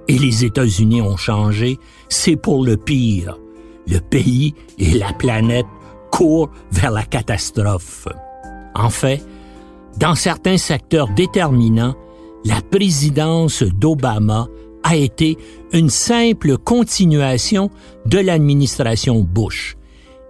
et 0.07 0.17
les 0.17 0.45
États-Unis 0.45 1.01
ont 1.01 1.17
changé, 1.17 1.79
c'est 2.09 2.35
pour 2.35 2.63
le 2.65 2.77
pire. 2.77 3.39
Le 3.87 3.99
pays 3.99 4.53
et 4.77 4.91
la 4.91 5.13
planète 5.13 5.65
vers 6.71 6.91
la 6.91 7.03
catastrophe. 7.03 8.07
En 8.73 8.89
fait, 8.89 9.21
dans 9.97 10.15
certains 10.15 10.57
secteurs 10.57 11.09
déterminants, 11.09 11.95
la 12.45 12.61
présidence 12.61 13.63
d'Obama 13.63 14.47
a 14.83 14.95
été 14.95 15.37
une 15.73 15.89
simple 15.89 16.57
continuation 16.57 17.69
de 18.05 18.19
l'administration 18.19 19.21
Bush. 19.21 19.75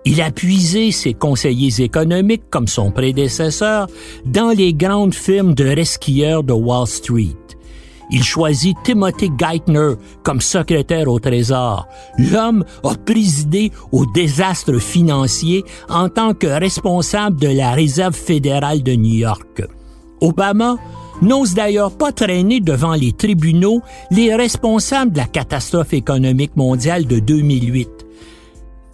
Il 0.05 0.21
a 0.21 0.31
puisé 0.31 0.91
ses 0.91 1.13
conseillers 1.13 1.83
économiques, 1.83 2.49
comme 2.49 2.67
son 2.67 2.91
prédécesseur, 2.91 3.87
dans 4.25 4.49
les 4.49 4.73
grandes 4.73 5.15
firmes 5.15 5.55
de 5.55 5.65
resquilleurs 5.65 6.43
de 6.43 6.53
Wall 6.53 6.87
Street. 6.87 7.35
Il 8.11 8.23
choisit 8.23 8.77
Timothy 8.83 9.31
Geithner 9.37 9.93
comme 10.23 10.41
secrétaire 10.41 11.07
au 11.07 11.19
Trésor. 11.19 11.87
L'homme 12.17 12.63
a 12.83 12.95
présidé 12.95 13.71
au 13.91 14.05
désastre 14.05 14.77
financier 14.79 15.63
en 15.89 16.09
tant 16.09 16.33
que 16.33 16.47
responsable 16.47 17.39
de 17.39 17.47
la 17.47 17.71
Réserve 17.71 18.15
fédérale 18.15 18.83
de 18.83 18.93
New 18.93 19.15
York. 19.15 19.63
Obama 20.21 20.77
n'ose 21.21 21.53
d'ailleurs 21.53 21.97
pas 21.97 22.11
traîner 22.11 22.59
devant 22.59 22.93
les 22.93 23.13
tribunaux 23.13 23.81
les 24.11 24.35
responsables 24.35 25.11
de 25.11 25.17
la 25.17 25.25
catastrophe 25.25 25.93
économique 25.93 26.55
mondiale 26.55 27.05
de 27.05 27.19
2008. 27.19 27.89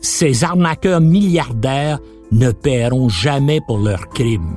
Ces 0.01 0.43
arnaqueurs 0.43 1.01
milliardaires 1.01 1.99
ne 2.31 2.51
paieront 2.51 3.09
jamais 3.09 3.59
pour 3.65 3.77
leurs 3.77 4.09
crimes. 4.09 4.55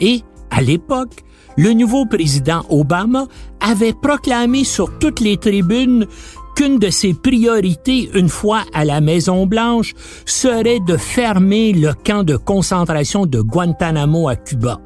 Et, 0.00 0.22
à 0.50 0.60
l'époque, 0.60 1.24
le 1.56 1.72
nouveau 1.72 2.06
président 2.06 2.64
Obama 2.68 3.26
avait 3.60 3.94
proclamé 3.94 4.64
sur 4.64 4.98
toutes 4.98 5.20
les 5.20 5.36
tribunes 5.36 6.06
qu'une 6.54 6.78
de 6.78 6.90
ses 6.90 7.12
priorités, 7.12 8.10
une 8.14 8.28
fois 8.28 8.62
à 8.72 8.84
la 8.84 9.00
Maison-Blanche, 9.00 9.94
serait 10.24 10.80
de 10.80 10.96
fermer 10.96 11.72
le 11.72 11.92
camp 11.92 12.24
de 12.24 12.36
concentration 12.36 13.26
de 13.26 13.40
Guantanamo 13.40 14.28
à 14.28 14.36
Cuba. 14.36 14.80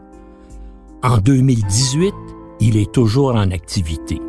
En 1.03 1.19
2018, 1.19 2.13
il 2.61 2.77
est 2.77 2.93
toujours 2.93 3.35
en 3.35 3.51
activité. 3.53 4.21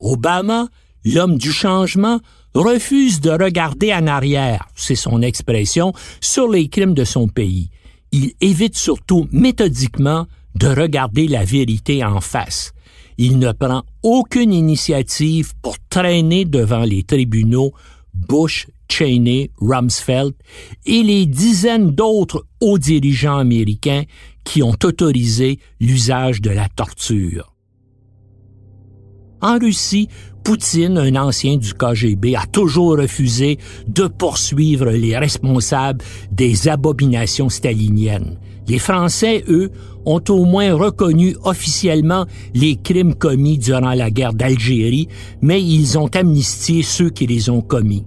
Obama, 0.00 0.66
l'homme 1.04 1.36
du 1.36 1.52
changement, 1.52 2.20
refuse 2.54 3.20
de 3.20 3.30
regarder 3.30 3.92
en 3.94 4.06
arrière, 4.06 4.68
c'est 4.74 4.94
son 4.94 5.22
expression, 5.22 5.92
sur 6.20 6.48
les 6.48 6.68
crimes 6.68 6.94
de 6.94 7.04
son 7.04 7.28
pays. 7.28 7.70
Il 8.12 8.32
évite 8.40 8.76
surtout 8.76 9.28
méthodiquement 9.30 10.26
de 10.56 10.68
regarder 10.68 11.28
la 11.28 11.44
vérité 11.44 12.04
en 12.04 12.20
face. 12.20 12.72
Il 13.18 13.38
ne 13.38 13.52
prend 13.52 13.84
aucune 14.02 14.52
initiative 14.52 15.52
pour 15.62 15.76
traîner 15.90 16.44
devant 16.44 16.84
les 16.84 17.02
tribunaux 17.02 17.72
Bush, 18.14 18.66
Cheney, 18.90 19.50
Rumsfeld 19.60 20.34
et 20.86 21.02
les 21.02 21.26
dizaines 21.26 21.90
d'autres 21.90 22.46
hauts 22.60 22.78
dirigeants 22.78 23.38
américains 23.38 24.04
qui 24.44 24.62
ont 24.62 24.76
autorisé 24.82 25.60
l'usage 25.80 26.40
de 26.40 26.50
la 26.50 26.68
torture. 26.68 27.54
En 29.42 29.58
Russie, 29.58 30.08
Poutine, 30.50 30.98
un 30.98 31.14
ancien 31.14 31.58
du 31.58 31.74
KGB, 31.74 32.34
a 32.34 32.44
toujours 32.44 32.98
refusé 32.98 33.60
de 33.86 34.08
poursuivre 34.08 34.90
les 34.90 35.16
responsables 35.16 36.04
des 36.32 36.66
abominations 36.66 37.48
staliniennes. 37.48 38.36
Les 38.66 38.80
Français, 38.80 39.44
eux, 39.46 39.70
ont 40.04 40.20
au 40.28 40.44
moins 40.44 40.74
reconnu 40.74 41.36
officiellement 41.44 42.26
les 42.52 42.74
crimes 42.74 43.14
commis 43.14 43.58
durant 43.58 43.94
la 43.94 44.10
guerre 44.10 44.32
d'Algérie, 44.32 45.06
mais 45.40 45.62
ils 45.62 45.96
ont 45.96 46.08
amnistié 46.08 46.82
ceux 46.82 47.10
qui 47.10 47.28
les 47.28 47.48
ont 47.48 47.62
commis. 47.62 48.04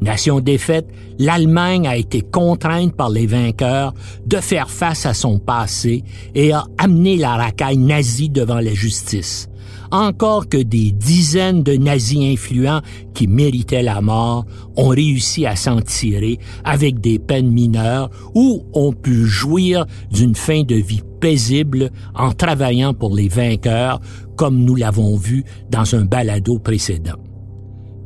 Nation 0.00 0.38
défaite, 0.38 0.86
l'Allemagne 1.18 1.88
a 1.88 1.96
été 1.96 2.20
contrainte 2.20 2.94
par 2.94 3.10
les 3.10 3.26
vainqueurs 3.26 3.92
de 4.24 4.36
faire 4.36 4.70
face 4.70 5.04
à 5.04 5.14
son 5.14 5.40
passé 5.40 6.04
et 6.36 6.52
a 6.52 6.64
amené 6.78 7.16
la 7.16 7.34
racaille 7.34 7.76
nazie 7.76 8.30
devant 8.30 8.60
la 8.60 8.72
justice 8.72 9.48
encore 9.92 10.48
que 10.48 10.56
des 10.56 10.90
dizaines 10.90 11.62
de 11.62 11.76
nazis 11.76 12.32
influents 12.32 12.80
qui 13.14 13.28
méritaient 13.28 13.82
la 13.82 14.00
mort 14.00 14.46
ont 14.76 14.88
réussi 14.88 15.46
à 15.46 15.54
s'en 15.54 15.80
tirer 15.80 16.38
avec 16.64 17.00
des 17.00 17.18
peines 17.18 17.50
mineures 17.50 18.10
ou 18.34 18.64
ont 18.72 18.92
pu 18.92 19.26
jouir 19.26 19.86
d'une 20.10 20.34
fin 20.34 20.62
de 20.62 20.74
vie 20.74 21.02
paisible 21.20 21.90
en 22.14 22.32
travaillant 22.32 22.94
pour 22.94 23.14
les 23.14 23.28
vainqueurs, 23.28 24.00
comme 24.36 24.64
nous 24.64 24.74
l'avons 24.74 25.16
vu 25.16 25.44
dans 25.70 25.94
un 25.94 26.04
balado 26.04 26.58
précédent. 26.58 27.16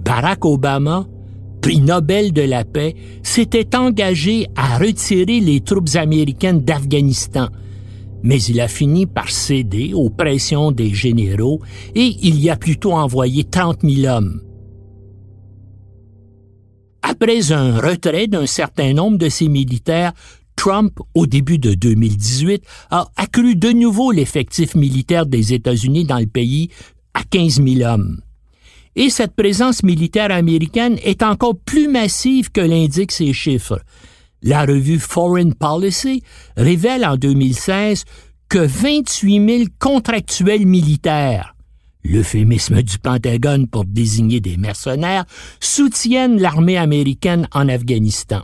Barack 0.04 0.44
Obama, 0.44 1.06
prix 1.62 1.80
Nobel 1.80 2.32
de 2.32 2.42
la 2.42 2.64
paix, 2.64 2.94
s'était 3.22 3.74
engagé 3.74 4.46
à 4.54 4.78
retirer 4.78 5.40
les 5.40 5.60
troupes 5.60 5.96
américaines 5.96 6.60
d'Afghanistan, 6.60 7.48
mais 8.26 8.42
il 8.42 8.60
a 8.60 8.66
fini 8.66 9.06
par 9.06 9.30
céder 9.30 9.92
aux 9.94 10.10
pressions 10.10 10.72
des 10.72 10.92
généraux 10.92 11.60
et 11.94 12.16
il 12.22 12.40
y 12.40 12.50
a 12.50 12.56
plutôt 12.56 12.92
envoyé 12.92 13.44
30 13.44 13.82
000 13.82 14.12
hommes. 14.12 14.42
Après 17.02 17.52
un 17.52 17.78
retrait 17.78 18.26
d'un 18.26 18.46
certain 18.46 18.94
nombre 18.94 19.16
de 19.16 19.28
ses 19.28 19.46
militaires, 19.46 20.12
Trump, 20.56 20.98
au 21.14 21.26
début 21.28 21.58
de 21.58 21.74
2018, 21.74 22.64
a 22.90 23.06
accru 23.16 23.54
de 23.54 23.70
nouveau 23.70 24.10
l'effectif 24.10 24.74
militaire 24.74 25.26
des 25.26 25.54
États-Unis 25.54 26.04
dans 26.04 26.18
le 26.18 26.26
pays 26.26 26.70
à 27.14 27.22
15 27.22 27.62
000 27.62 27.88
hommes. 27.88 28.20
Et 28.96 29.08
cette 29.08 29.36
présence 29.36 29.84
militaire 29.84 30.32
américaine 30.32 30.98
est 31.04 31.22
encore 31.22 31.54
plus 31.64 31.86
massive 31.86 32.50
que 32.50 32.60
l'indiquent 32.60 33.12
ces 33.12 33.32
chiffres. 33.32 33.80
La 34.46 34.64
revue 34.64 35.00
Foreign 35.00 35.54
Policy 35.54 36.22
révèle 36.56 37.04
en 37.04 37.16
2016 37.16 38.04
que 38.48 38.60
28 38.60 39.58
000 39.58 39.64
contractuels 39.80 40.66
militaires, 40.66 41.56
l'euphémisme 42.04 42.80
du 42.80 42.96
Pentagone 43.00 43.66
pour 43.66 43.84
désigner 43.84 44.38
des 44.38 44.56
mercenaires, 44.56 45.24
soutiennent 45.58 46.40
l'armée 46.40 46.76
américaine 46.78 47.48
en 47.52 47.68
Afghanistan. 47.68 48.42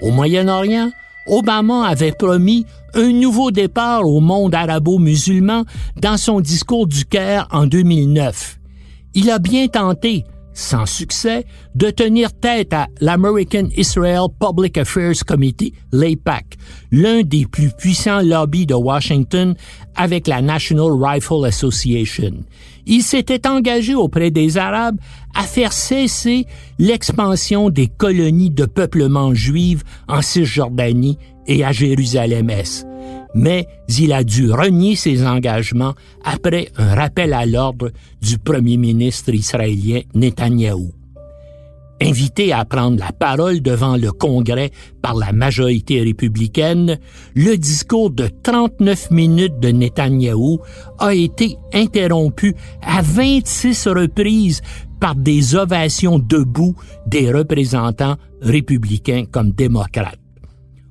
Au 0.00 0.12
Moyen-Orient, 0.12 0.92
Obama 1.26 1.88
avait 1.88 2.12
promis 2.12 2.66
un 2.94 3.12
nouveau 3.12 3.50
départ 3.50 4.06
au 4.06 4.20
monde 4.20 4.54
arabo-musulman 4.54 5.64
dans 5.96 6.18
son 6.18 6.40
discours 6.40 6.86
du 6.86 7.04
Caire 7.04 7.48
en 7.50 7.66
2009. 7.66 8.60
Il 9.14 9.28
a 9.28 9.40
bien 9.40 9.66
tenté, 9.66 10.24
sans 10.52 10.86
succès, 10.86 11.44
de 11.74 11.90
tenir 11.90 12.32
tête 12.32 12.72
à 12.72 12.88
l'American 13.00 13.68
Israel 13.76 14.26
Public 14.40 14.78
Affairs 14.78 15.24
Committee, 15.26 15.72
l'APAC, 15.92 16.56
l'un 16.90 17.22
des 17.22 17.46
plus 17.46 17.70
puissants 17.70 18.22
lobbies 18.22 18.66
de 18.66 18.74
Washington 18.74 19.54
avec 19.94 20.26
la 20.26 20.42
National 20.42 20.92
Rifle 20.92 21.44
Association. 21.46 22.44
Il 22.86 23.02
s'était 23.02 23.46
engagé 23.46 23.94
auprès 23.94 24.30
des 24.30 24.56
Arabes 24.56 24.98
à 25.34 25.42
faire 25.42 25.72
cesser 25.72 26.46
l'expansion 26.78 27.68
des 27.68 27.86
colonies 27.86 28.50
de 28.50 28.64
peuplement 28.64 29.34
juives 29.34 29.84
en 30.08 30.22
Cisjordanie 30.22 31.18
et 31.46 31.64
à 31.64 31.72
Jérusalem-Est 31.72 32.87
mais 33.34 33.66
il 33.88 34.12
a 34.12 34.24
dû 34.24 34.50
renier 34.50 34.96
ses 34.96 35.26
engagements 35.26 35.94
après 36.24 36.70
un 36.76 36.94
rappel 36.94 37.32
à 37.32 37.46
l'ordre 37.46 37.90
du 38.20 38.38
premier 38.38 38.76
ministre 38.76 39.34
israélien 39.34 40.00
Netanyahou. 40.14 40.92
Invité 42.00 42.52
à 42.52 42.64
prendre 42.64 42.98
la 42.98 43.10
parole 43.10 43.60
devant 43.60 43.96
le 43.96 44.12
Congrès 44.12 44.70
par 45.02 45.16
la 45.16 45.32
majorité 45.32 46.00
républicaine, 46.00 46.98
le 47.34 47.56
discours 47.56 48.10
de 48.10 48.28
39 48.44 49.10
minutes 49.10 49.58
de 49.58 49.70
Netanyahou 49.70 50.60
a 51.00 51.12
été 51.12 51.56
interrompu 51.74 52.54
à 52.82 53.02
26 53.02 53.88
reprises 53.88 54.62
par 55.00 55.16
des 55.16 55.56
ovations 55.56 56.20
debout 56.20 56.76
des 57.06 57.32
représentants 57.32 58.16
républicains 58.42 59.24
comme 59.30 59.50
démocrates. 59.50 60.20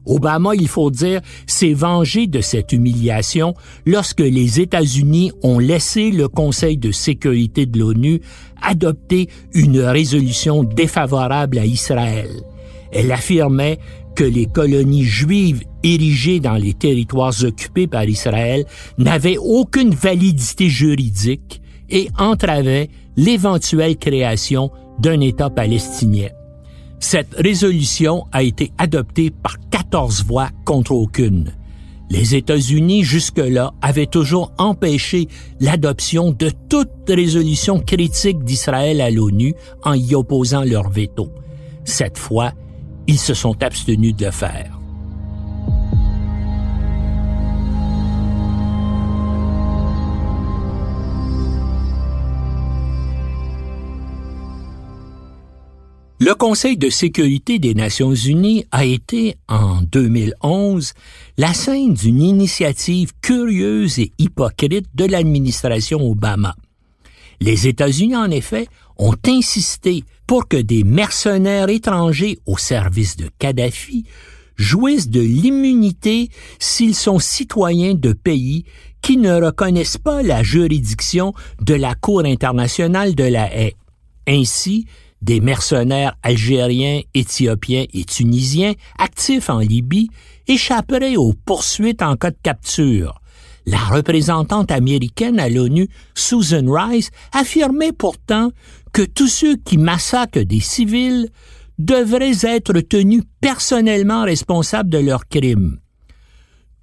Obama, 0.08 0.56
il 0.56 0.68
faut 0.68 0.90
dire, 0.90 1.22
s'est 1.46 1.74
vengé 1.74 2.28
de 2.28 2.42
cette 2.42 2.72
humiliation 2.72 3.54
lorsque 3.86 4.22
les 4.22 4.60
États-Unis 4.60 5.32
ont 5.44 5.60
laissé 5.60 6.12
le 6.12 6.28
Conseil 6.28 6.78
de 6.78 6.92
sécurité 6.92 7.66
de 7.66 7.80
l'ONU 7.80 8.22
adopter 8.62 9.30
une 9.54 9.80
résolution 9.80 10.64
défavorable 10.64 11.60
à 11.60 11.66
Israël. 11.66 12.30
Elle 12.92 13.12
affirmait 13.12 13.80
que 14.16 14.24
les 14.24 14.48
colonies 14.48 15.04
juives 15.04 15.64
érigées 15.84 16.40
dans 16.40 16.56
les 16.56 16.74
territoires 16.74 17.34
occupés 17.44 17.86
par 17.86 18.06
Israël 18.06 18.66
n'avaient 18.98 19.38
aucune 19.38 19.94
validité 19.94 20.70
juridique 20.70 21.62
et 21.90 22.10
entravaient 22.18 22.90
l'éventuelle 23.16 23.98
création 23.98 24.72
d'un 25.00 25.20
État 25.22 25.50
palestinien. 25.50 26.30
Cette 27.00 27.36
résolution 27.36 28.26
a 28.32 28.44
été 28.44 28.72
adoptée 28.78 29.30
par 29.30 29.58
14 29.70 30.26
voix 30.26 30.50
contre 30.66 30.94
aucune. 30.94 31.54
Les 32.10 32.36
États-Unis, 32.36 33.04
jusque-là, 33.04 33.74
avaient 33.82 34.06
toujours 34.06 34.52
empêché 34.58 35.28
l'adoption 35.60 36.32
de 36.32 36.52
toute 36.70 36.90
résolution 37.08 37.80
critique 37.80 38.44
d'Israël 38.44 39.02
à 39.02 39.10
l'ONU 39.12 39.54
en 39.84 39.94
y 39.94 40.16
opposant 40.16 40.64
leur 40.64 40.90
veto. 40.90 41.30
Cette 41.84 42.18
fois, 42.18 42.54
ils 43.08 43.20
se 43.20 43.34
sont 43.34 43.62
abstenus 43.62 44.16
de 44.16 44.26
le 44.26 44.32
faire. 44.32 44.77
Le 56.20 56.34
Conseil 56.34 56.78
de 56.78 56.90
sécurité 56.90 57.60
des 57.60 57.76
Nations 57.76 58.16
unies 58.16 58.66
a 58.72 58.86
été, 58.86 59.36
en 59.48 59.84
2011, 59.84 60.94
la 61.38 61.54
scène 61.54 61.94
d'une 61.94 62.24
initiative 62.24 63.12
curieuse 63.22 64.00
et 64.00 64.12
hypocrite 64.18 64.88
de 64.96 65.06
l'administration 65.06 66.02
Obama. 66.02 66.56
Les 67.40 67.68
États-Unis, 67.68 68.16
en 68.16 68.32
effet, 68.32 68.68
ont 68.98 69.14
insisté 69.28 70.04
pour 70.26 70.48
que 70.48 70.58
des 70.58 70.84
mercenaires 70.84 71.70
étrangers 71.70 72.40
au 72.48 72.58
service 72.58 73.16
de 73.16 73.30
Kadhafi 73.38 74.06
jouissent 74.56 75.10
de 75.10 75.22
l'immunité 75.22 76.30
s'ils 76.58 76.96
sont 76.96 77.20
citoyens 77.20 77.94
de 77.94 78.14
pays 78.14 78.66
qui 79.04 79.18
ne 79.18 79.40
reconnaissent 79.40 80.00
pas 80.00 80.24
la 80.24 80.42
juridiction 80.42 81.34
de 81.62 81.76
la 81.76 81.94
Cour 81.94 82.26
internationale 82.26 83.14
de 83.14 83.26
la 83.26 83.56
haie. 83.56 83.76
Ainsi, 84.28 84.88
des 85.22 85.40
mercenaires 85.40 86.16
algériens, 86.24 87.02
éthiopiens 87.14 87.86
et 87.94 88.04
tunisiens 88.04 88.74
actifs 89.00 89.50
en 89.50 89.60
Libye 89.60 90.10
échapperaient 90.48 91.18
aux 91.18 91.34
poursuites 91.34 92.02
en 92.02 92.16
cas 92.16 92.32
de 92.32 92.38
capture. 92.42 93.22
La 93.66 93.80
représentante 93.80 94.72
américaine 94.72 95.40
à 95.40 95.50
l'ONU, 95.50 95.90
Susan 96.16 96.64
Rice, 96.68 97.12
affirmait 97.34 97.92
pourtant 97.92 98.52
que 98.94 99.02
tous 99.02 99.28
ceux 99.28 99.58
qui 99.58 99.78
massacrent 99.78 100.46
des 100.46 100.62
civils 100.62 101.28
devraient 101.78 102.38
être 102.44 102.80
tenus 102.80 103.24
personnellement 103.42 104.24
responsables 104.24 104.90
de 104.90 105.00
leurs 105.00 105.28
crimes. 105.28 105.80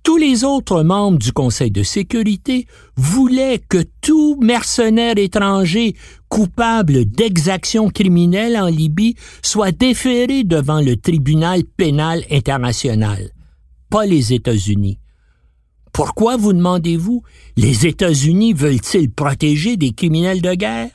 Tous 0.03 0.19
les 0.19 0.45
autres 0.45 0.83
membres 0.83 1.19
du 1.19 1.33
Conseil 1.33 1.71
de 1.71 1.83
sécurité 1.83 2.67
voulaient 2.95 3.59
que 3.67 3.83
tout 4.03 4.39
mercenaire 4.39 5.17
étranger 5.17 5.97
coupable 6.35 7.05
d'exactions 7.05 7.91
criminelles 7.91 8.57
en 8.57 8.67
Libye 8.67 9.15
soit 9.41 9.71
déféré 9.71 10.43
devant 10.43 10.81
le 10.81 10.97
tribunal 10.97 11.63
pénal 11.63 12.25
international, 12.29 13.31
pas 13.89 14.05
les 14.05 14.33
États-Unis. 14.33 14.99
Pourquoi, 15.93 16.37
vous 16.37 16.53
demandez-vous, 16.53 17.23
les 17.57 17.87
États-Unis 17.87 18.53
veulent-ils 18.53 19.13
protéger 19.13 19.77
des 19.77 19.93
criminels 19.93 20.43
de 20.43 20.55
guerre? 20.55 20.91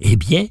Eh 0.00 0.16
bien, 0.16 0.46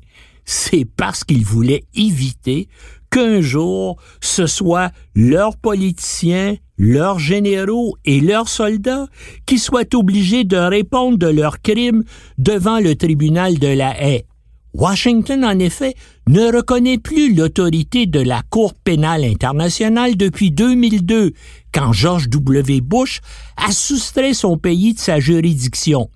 c'est 0.46 0.86
parce 0.86 1.24
qu'ils 1.24 1.44
voulaient 1.44 1.86
éviter 1.96 2.68
qu'un 3.14 3.42
jour 3.42 3.98
ce 4.22 4.48
soit 4.48 4.92
leurs 5.14 5.56
politiciens, 5.56 6.56
leurs 6.80 7.20
généraux 7.20 7.96
et 8.06 8.20
leurs 8.20 8.50
soldats 8.50 9.06
qui 9.46 9.60
soient 9.60 9.94
obligés 9.94 10.46
de 10.46 10.58
répondre 10.58 11.20
de 11.20 11.28
leurs 11.28 11.62
crimes 11.62 12.04
devant 12.40 12.80
le 12.80 12.96
tribunal 12.96 13.60
de 13.60 13.68
la 13.68 14.02
haie. 14.04 14.26
Washington, 14.74 15.46
en 15.46 15.60
effet, 15.60 15.94
ne 16.28 16.52
reconnaît 16.52 16.98
plus 16.98 17.36
l'autorité 17.36 18.08
de 18.08 18.20
la 18.20 18.42
Cour 18.50 18.74
pénale 18.74 19.26
internationale 19.26 20.18
depuis 20.18 20.50
2002, 20.50 21.34
quand 21.72 21.94
George 21.94 22.30
W. 22.30 22.82
Bush 22.82 23.22
a 23.58 23.72
soustrait 23.72 24.34
son 24.34 24.58
pays 24.58 24.96
de 24.96 25.00
sa 25.00 25.20
juridiction. 25.20 26.10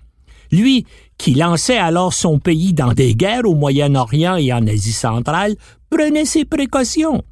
Lui, 0.50 0.84
qui 1.18 1.34
lançait 1.34 1.78
alors 1.78 2.14
son 2.14 2.38
pays 2.38 2.72
dans 2.72 2.92
des 2.92 3.14
guerres 3.14 3.44
au 3.44 3.54
Moyen-Orient 3.54 4.36
et 4.36 4.52
en 4.52 4.66
Asie 4.66 4.92
centrale, 4.92 5.56
prenait 5.90 6.24
ses 6.24 6.44
précautions. 6.44 7.22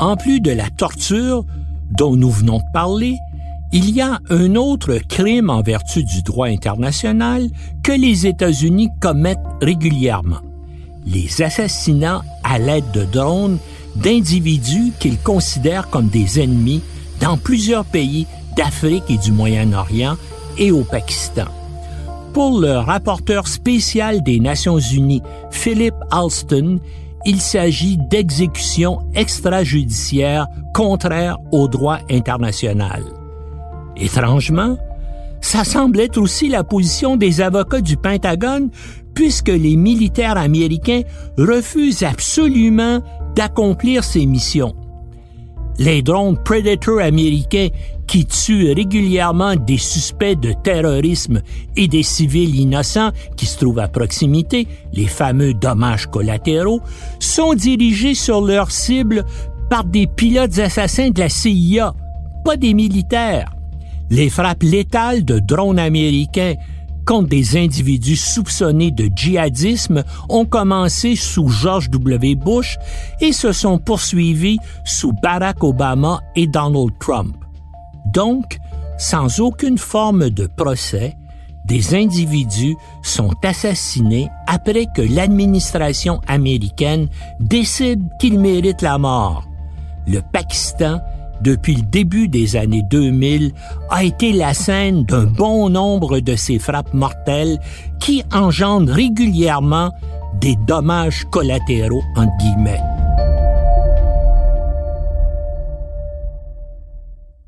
En 0.00 0.16
plus 0.16 0.40
de 0.40 0.50
la 0.50 0.70
torture 0.70 1.44
dont 1.96 2.16
nous 2.16 2.30
venons 2.30 2.58
de 2.58 2.72
parler, 2.72 3.16
il 3.72 3.90
y 3.90 4.00
a 4.00 4.20
un 4.30 4.54
autre 4.54 4.98
crime 5.08 5.50
en 5.50 5.62
vertu 5.62 6.04
du 6.04 6.22
droit 6.22 6.46
international 6.46 7.48
que 7.82 7.92
les 7.92 8.26
États-Unis 8.26 8.88
commettent 9.00 9.38
régulièrement. 9.60 10.40
Les 11.06 11.42
assassinats 11.42 12.22
à 12.42 12.58
l'aide 12.58 12.90
de 12.92 13.04
drones 13.04 13.58
d'individus 13.96 14.92
qu'ils 14.98 15.18
considèrent 15.18 15.90
comme 15.90 16.08
des 16.08 16.40
ennemis 16.40 16.82
dans 17.20 17.36
plusieurs 17.36 17.84
pays 17.84 18.26
d'Afrique 18.56 19.04
et 19.08 19.18
du 19.18 19.32
Moyen-Orient 19.32 20.16
et 20.58 20.70
au 20.70 20.84
Pakistan. 20.84 21.46
Pour 22.32 22.60
le 22.60 22.72
rapporteur 22.72 23.46
spécial 23.46 24.22
des 24.22 24.40
Nations 24.40 24.78
Unies, 24.78 25.22
Philip 25.50 25.94
Alston, 26.10 26.80
il 27.24 27.40
s'agit 27.40 27.96
d'exécutions 28.10 28.98
extrajudiciaires 29.14 30.46
contraires 30.74 31.38
au 31.52 31.68
droit 31.68 32.00
international. 32.10 33.04
Étrangement, 33.96 34.76
ça 35.40 35.62
semble 35.62 36.00
être 36.00 36.18
aussi 36.18 36.48
la 36.48 36.64
position 36.64 37.16
des 37.16 37.40
avocats 37.40 37.80
du 37.80 37.96
Pentagone 37.96 38.70
puisque 39.14 39.48
les 39.48 39.76
militaires 39.76 40.36
américains 40.36 41.02
refusent 41.38 42.02
absolument 42.02 43.00
d'accomplir 43.36 44.02
ces 44.04 44.26
missions. 44.26 44.74
Les 45.78 46.02
drones 46.02 46.36
Predator 46.36 47.00
américains 47.00 47.68
qui 48.06 48.26
tuent 48.26 48.72
régulièrement 48.72 49.56
des 49.56 49.78
suspects 49.78 50.38
de 50.38 50.52
terrorisme 50.52 51.40
et 51.76 51.88
des 51.88 52.02
civils 52.02 52.54
innocents 52.54 53.10
qui 53.36 53.46
se 53.46 53.58
trouvent 53.58 53.80
à 53.80 53.88
proximité, 53.88 54.68
les 54.92 55.06
fameux 55.06 55.54
dommages 55.54 56.06
collatéraux, 56.06 56.80
sont 57.18 57.54
dirigés 57.54 58.14
sur 58.14 58.40
leur 58.40 58.70
cible 58.70 59.24
par 59.68 59.84
des 59.84 60.06
pilotes 60.06 60.58
assassins 60.58 61.10
de 61.10 61.20
la 61.20 61.28
CIA, 61.28 61.94
pas 62.44 62.56
des 62.56 62.74
militaires. 62.74 63.50
Les 64.10 64.28
frappes 64.28 64.62
létales 64.62 65.24
de 65.24 65.38
drones 65.38 65.78
américains 65.78 66.54
contre 67.04 67.28
des 67.28 67.56
individus 67.56 68.16
soupçonnés 68.16 68.90
de 68.90 69.08
djihadisme 69.14 70.04
ont 70.28 70.44
commencé 70.44 71.16
sous 71.16 71.48
George 71.48 71.90
W. 71.90 72.34
Bush 72.34 72.76
et 73.20 73.32
se 73.32 73.52
sont 73.52 73.78
poursuivis 73.78 74.58
sous 74.84 75.12
Barack 75.22 75.62
Obama 75.62 76.20
et 76.36 76.46
Donald 76.46 76.90
Trump. 77.00 77.36
Donc, 78.12 78.58
sans 78.98 79.40
aucune 79.40 79.78
forme 79.78 80.30
de 80.30 80.46
procès, 80.46 81.16
des 81.64 81.94
individus 81.94 82.76
sont 83.02 83.32
assassinés 83.42 84.28
après 84.46 84.86
que 84.94 85.02
l'administration 85.02 86.20
américaine 86.26 87.08
décide 87.40 88.02
qu'ils 88.20 88.38
méritent 88.38 88.82
la 88.82 88.98
mort. 88.98 89.44
Le 90.06 90.20
Pakistan, 90.20 91.00
depuis 91.44 91.74
le 91.76 91.82
début 91.82 92.26
des 92.26 92.56
années 92.56 92.82
2000, 92.90 93.52
a 93.90 94.02
été 94.02 94.32
la 94.32 94.54
scène 94.54 95.04
d'un 95.04 95.24
bon 95.24 95.68
nombre 95.68 96.20
de 96.20 96.36
ces 96.36 96.58
frappes 96.58 96.94
mortelles 96.94 97.60
qui 98.00 98.22
engendrent 98.32 98.92
régulièrement 98.92 99.90
des 100.40 100.56
dommages 100.66 101.24
collatéraux, 101.30 102.02
entre 102.16 102.32
guillemets. 102.38 102.80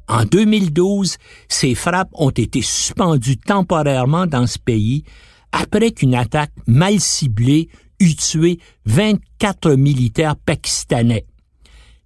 En 0.08 0.24
2012, 0.24 1.16
ces 1.48 1.74
frappes 1.74 2.10
ont 2.12 2.30
été 2.30 2.62
suspendues 2.62 3.38
temporairement 3.38 4.26
dans 4.26 4.46
ce 4.46 4.58
pays 4.58 5.04
après 5.52 5.90
qu'une 5.90 6.14
attaque 6.14 6.52
mal 6.66 7.00
ciblée 7.00 7.68
eut 7.98 8.14
tué 8.14 8.58
24 8.84 9.72
militaires 9.72 10.36
pakistanais. 10.36 11.24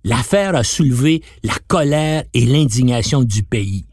L'affaire 0.04 0.54
a 0.54 0.64
soulevé 0.64 1.22
la 1.42 1.54
colère 1.68 2.24
et 2.32 2.46
l'indignation 2.46 3.22
du 3.22 3.42
pays. 3.42 3.86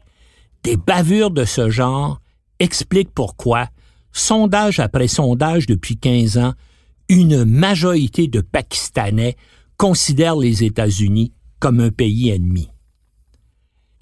Des 0.62 0.76
bavures 0.76 1.30
de 1.30 1.44
ce 1.44 1.70
genre 1.70 2.20
expliquent 2.58 3.12
pourquoi, 3.14 3.68
sondage 4.12 4.80
après 4.80 5.08
sondage 5.08 5.66
depuis 5.66 5.96
15 5.96 6.38
ans, 6.38 6.54
une 7.08 7.44
majorité 7.44 8.26
de 8.26 8.40
Pakistanais 8.40 9.36
considèrent 9.76 10.36
les 10.36 10.64
États-Unis 10.64 11.32
comme 11.60 11.80
un 11.80 11.90
pays 11.90 12.30
ennemi. 12.30 12.68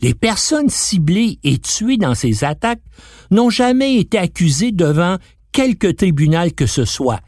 Les 0.01 0.15
personnes 0.15 0.69
ciblées 0.69 1.39
et 1.43 1.59
tuées 1.59 1.97
dans 1.97 2.15
ces 2.15 2.45
attaques 2.45 2.83
n'ont 3.31 3.51
jamais 3.51 3.97
été 3.97 4.19
accusées 4.19 4.73
devant 4.73 5.17
quelque 5.53 5.87
tribunal 5.87 6.53
que 6.53 6.67
ce 6.67 6.85
soit. 6.85 7.21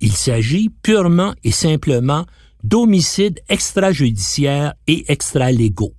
Il 0.00 0.12
s'agit 0.12 0.68
purement 0.82 1.34
et 1.42 1.50
simplement 1.50 2.24
d'homicides 2.62 3.40
extrajudiciaires 3.48 4.74
et 4.86 5.04
extralégaux. 5.10 5.94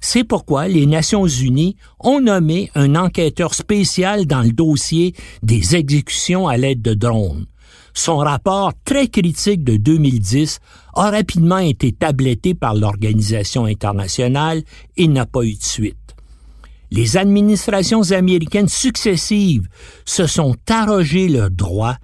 C'est 0.00 0.24
pourquoi 0.24 0.68
les 0.68 0.86
Nations 0.86 1.26
unies 1.26 1.76
ont 2.00 2.20
nommé 2.20 2.70
un 2.74 2.94
enquêteur 2.96 3.54
spécial 3.54 4.26
dans 4.26 4.42
le 4.42 4.52
dossier 4.52 5.14
des 5.42 5.76
exécutions 5.76 6.48
à 6.48 6.56
l'aide 6.56 6.82
de 6.82 6.94
drones. 6.94 7.46
Son 7.94 8.18
rapport 8.18 8.72
très 8.84 9.08
critique 9.08 9.64
de 9.64 9.78
2010 9.78 10.60
a 10.94 11.10
rapidement 11.10 11.58
été 11.58 11.92
tabletté 11.92 12.54
par 12.54 12.74
l'organisation 12.74 13.64
internationale 13.64 14.62
et 14.98 15.08
n'a 15.08 15.24
pas 15.24 15.44
eu 15.44 15.54
de 15.54 15.62
suite. 15.62 15.96
Les 16.90 17.16
administrations 17.16 18.12
américaines 18.12 18.68
successives 18.68 19.66
se 20.04 20.26
sont 20.26 20.54
arrogées 20.68 21.28
le 21.28 21.48
droit 21.50 21.96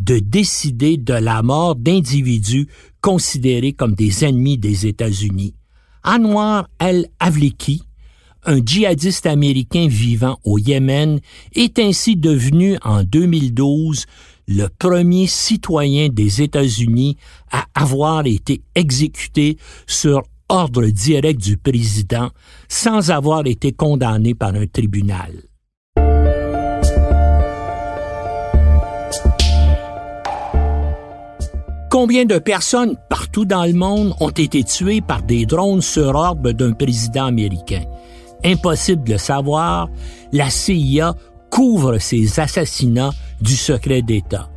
de 0.00 0.18
décider 0.18 0.96
de 0.96 1.14
la 1.14 1.42
mort 1.42 1.76
d'individus 1.76 2.66
considérés 3.00 3.72
comme 3.72 3.94
des 3.94 4.24
ennemis 4.24 4.58
des 4.58 4.86
États-Unis. 4.86 5.54
Anwar 6.02 6.68
el-Avliki, 6.78 7.82
un 8.44 8.58
djihadiste 8.64 9.26
américain 9.26 9.86
vivant 9.86 10.38
au 10.44 10.58
Yémen, 10.58 11.20
est 11.54 11.78
ainsi 11.78 12.16
devenu 12.16 12.76
en 12.82 13.04
2012 13.04 14.06
le 14.48 14.66
premier 14.78 15.26
citoyen 15.26 16.08
des 16.08 16.42
États-Unis 16.42 17.16
à 17.52 17.66
avoir 17.74 18.26
été 18.26 18.62
exécuté 18.74 19.58
sur 19.86 20.22
ordre 20.48 20.86
direct 20.86 21.40
du 21.40 21.56
président 21.56 22.30
sans 22.68 23.10
avoir 23.10 23.46
été 23.46 23.72
condamné 23.72 24.34
par 24.34 24.54
un 24.54 24.66
tribunal. 24.66 25.49
Combien 31.90 32.24
de 32.24 32.38
personnes 32.38 32.94
partout 33.08 33.44
dans 33.44 33.64
le 33.64 33.72
monde 33.72 34.14
ont 34.20 34.30
été 34.30 34.62
tuées 34.62 35.00
par 35.00 35.22
des 35.22 35.44
drones 35.44 35.82
sur 35.82 36.14
ordre 36.14 36.52
d'un 36.52 36.70
président 36.70 37.26
américain? 37.26 37.82
Impossible 38.44 39.02
de 39.02 39.16
savoir, 39.16 39.88
la 40.30 40.50
CIA 40.50 41.16
couvre 41.50 41.98
ces 41.98 42.38
assassinats 42.38 43.10
du 43.40 43.56
secret 43.56 44.02
d'État. 44.02 44.48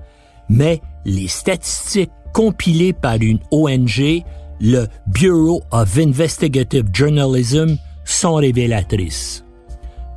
Mais 0.48 0.80
les 1.06 1.28
statistiques 1.28 2.12
compilées 2.36 2.94
par 2.94 3.16
une 3.20 3.40
ONG, 3.50 4.24
le 4.62 4.86
Bureau 5.08 5.64
of 5.72 5.98
Investigative 5.98 6.86
Journalism, 6.94 7.78
sont 8.06 8.36
révélatrices. 8.36 9.44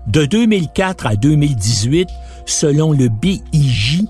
De 0.07 0.27
2004 0.27 1.07
à 1.07 1.17
2018, 1.17 2.11
selon 2.45 2.93
le 2.93 3.09
BIJ, 3.09 4.05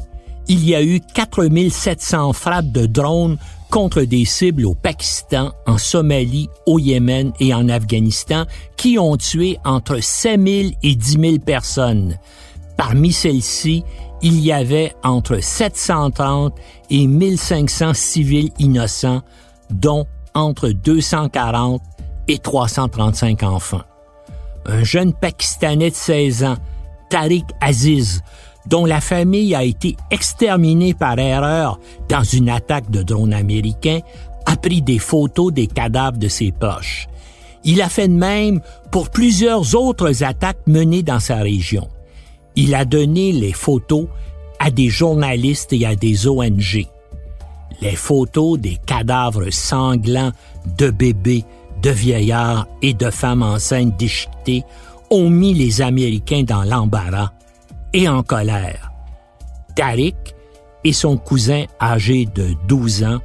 il 0.49 0.69
y 0.69 0.75
a 0.75 0.83
eu 0.83 1.01
4700 1.01 2.33
frappes 2.33 2.71
de 2.71 2.87
drones 2.87 3.39
contre 3.71 4.03
des 4.03 4.25
cibles 4.25 4.65
au 4.65 4.75
Pakistan, 4.75 5.53
en 5.67 5.79
Somalie, 5.79 6.49
au 6.67 6.79
Yémen 6.79 7.33
et 7.41 7.53
en 7.53 7.69
Afghanistan 7.69 8.45
qui 8.77 8.99
ont 8.99 9.17
tué 9.17 9.59
entre 9.65 10.01
5000 10.01 10.75
et 10.83 10.95
10 10.95 11.19
000 11.21 11.39
personnes. 11.39 12.17
Parmi 12.77 13.13
celles-ci, 13.13 13.85
il 14.23 14.39
y 14.41 14.53
avait 14.53 14.95
entre 15.03 15.41
730 15.43 16.55
et 16.91 17.07
1500 17.07 17.95
civils 17.95 18.51
innocents, 18.59 19.23
dont 19.71 20.07
entre 20.35 20.69
240 20.69 21.83
et 22.29 22.39
335 22.39 23.43
enfants. 23.43 23.83
Un 24.67 24.85
jeune 24.85 25.13
Pakistanais 25.13 25.91
de 25.91 25.95
16 25.95 26.45
ans, 26.45 26.57
Tariq 27.09 27.45
Aziz, 27.61 28.23
dont 28.69 28.85
la 28.85 29.01
famille 29.01 29.55
a 29.55 29.65
été 29.65 29.97
exterminée 30.11 30.95
par 30.95 31.19
erreur 31.19 31.79
dans 32.09 32.23
une 32.23 32.49
attaque 32.49 32.91
de 32.91 33.03
drone 33.03 33.33
américain, 33.33 34.01
a 34.47 34.57
pris 34.57 34.83
des 34.83 34.99
photos 34.99 35.53
des 35.53 35.67
cadavres 35.67 36.19
de 36.19 36.29
ses 36.29 36.53
proches. 36.53 37.09
Il 37.65 37.83
a 37.83 37.89
fait 37.89 38.09
de 38.09 38.15
même 38.15 38.61
pour 38.93 39.11
plusieurs 39.11 39.75
autres 39.75 40.23
attaques 40.23 40.67
menées 40.67 41.03
dans 41.03 41.21
sa 41.21 41.37
région. 41.37 41.89
Il 42.55 42.75
a 42.75 42.85
donné 42.85 43.33
les 43.33 43.53
photos 43.53 44.07
à 44.59 44.71
des 44.71 44.89
journalistes 44.89 45.73
et 45.73 45.85
à 45.85 45.97
des 45.97 46.29
ONG. 46.29 46.87
Les 47.83 47.97
photos 47.97 48.59
des 48.59 48.79
cadavres 48.87 49.51
sanglants 49.51 50.33
de 50.79 50.91
bébés, 50.91 51.45
de 51.83 51.91
vieillards 51.91 52.67
et 52.83 52.95
de 52.95 53.11
femmes 53.11 53.43
enceintes 53.43 53.99
déchiquetées 53.99 54.65
ont 55.11 55.29
mis 55.29 55.53
les 55.53 55.83
Américains 55.83 56.43
dans 56.43 56.63
l'embarras 56.63 57.33
et 57.92 58.09
en 58.09 58.22
colère. 58.22 58.92
Tariq 59.75 60.16
et 60.85 60.92
son 60.92 61.16
cousin 61.16 61.64
âgé 61.81 62.27
de 62.27 62.55
12 62.68 63.05
ans 63.05 63.18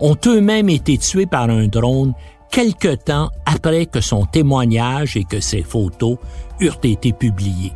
ont 0.00 0.16
eux-mêmes 0.26 0.68
été 0.68 0.96
tués 0.98 1.26
par 1.26 1.50
un 1.50 1.66
drone 1.66 2.14
quelque 2.50 2.94
temps 2.94 3.30
après 3.46 3.86
que 3.86 4.00
son 4.00 4.26
témoignage 4.26 5.16
et 5.16 5.24
que 5.24 5.40
ses 5.40 5.62
photos 5.62 6.16
eurent 6.60 6.80
été 6.82 7.12
publiés. 7.12 7.72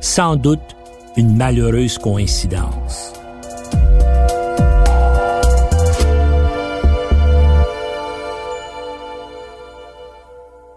Sans 0.00 0.36
doute 0.36 0.76
une 1.16 1.36
malheureuse 1.36 1.98
coïncidence. 1.98 3.12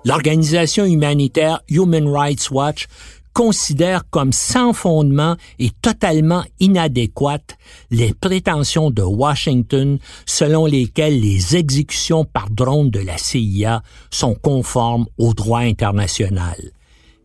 L'organisation 0.06 0.84
humanitaire 0.84 1.62
Human 1.70 2.10
Rights 2.10 2.52
Watch 2.52 2.88
considère 3.34 4.10
comme 4.10 4.32
sans 4.32 4.74
fondement 4.74 5.36
et 5.60 5.72
totalement 5.82 6.44
inadéquates 6.60 7.58
les 7.92 8.14
prétentions 8.14 8.92
de 8.92 9.02
Washington 9.02 9.98
selon 10.26 10.66
lesquelles 10.66 11.20
les 11.20 11.56
exécutions 11.56 12.26
par 12.26 12.50
drone 12.50 12.90
de 12.90 13.00
la 13.00 13.18
CIA 13.18 13.82
sont 14.12 14.36
conformes 14.36 15.08
au 15.18 15.34
droit 15.34 15.62
international. 15.62 16.56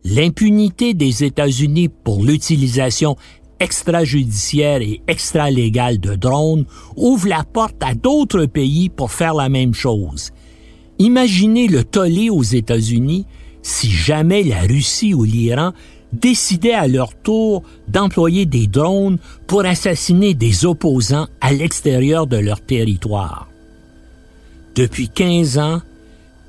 L'impunité 0.03 0.93
des 0.93 1.23
États-Unis 1.23 1.89
pour 1.89 2.23
l'utilisation 2.23 3.15
extrajudiciaire 3.59 4.81
et 4.81 5.01
extralégale 5.07 5.99
de 5.99 6.15
drones 6.15 6.65
ouvre 6.95 7.27
la 7.27 7.43
porte 7.43 7.83
à 7.83 7.93
d'autres 7.93 8.45
pays 8.45 8.89
pour 8.89 9.11
faire 9.11 9.33
la 9.33 9.49
même 9.49 9.73
chose. 9.73 10.31
Imaginez 10.97 11.67
le 11.67 11.83
tollé 11.83 12.29
aux 12.29 12.43
États-Unis 12.43 13.25
si 13.61 13.91
jamais 13.91 14.43
la 14.43 14.61
Russie 14.61 15.13
ou 15.13 15.23
l'Iran 15.23 15.73
décidaient 16.13 16.73
à 16.73 16.87
leur 16.87 17.15
tour 17.15 17.63
d'employer 17.87 18.45
des 18.45 18.67
drones 18.67 19.17
pour 19.47 19.65
assassiner 19.65 20.33
des 20.33 20.65
opposants 20.65 21.27
à 21.41 21.53
l'extérieur 21.53 22.27
de 22.27 22.37
leur 22.37 22.61
territoire. 22.61 23.49
Depuis 24.75 25.09
15 25.09 25.57
ans, 25.57 25.81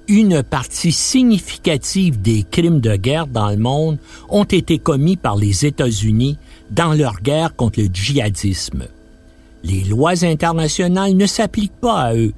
une 0.08 0.42
partie 0.42 0.92
significative 0.92 2.20
des 2.20 2.42
crimes 2.42 2.80
de 2.80 2.96
guerre 2.96 3.26
dans 3.26 3.50
le 3.50 3.56
monde 3.56 3.98
ont 4.28 4.44
été 4.44 4.78
commis 4.78 5.16
par 5.16 5.36
les 5.36 5.66
États-Unis 5.66 6.36
dans 6.70 6.94
leur 6.94 7.20
guerre 7.20 7.54
contre 7.54 7.80
le 7.80 7.88
djihadisme. 7.92 8.88
Les 9.62 9.84
lois 9.84 10.24
internationales 10.24 11.16
ne 11.16 11.26
s'appliquent 11.26 11.80
pas 11.80 12.00
à 12.00 12.14
eux. 12.14 12.32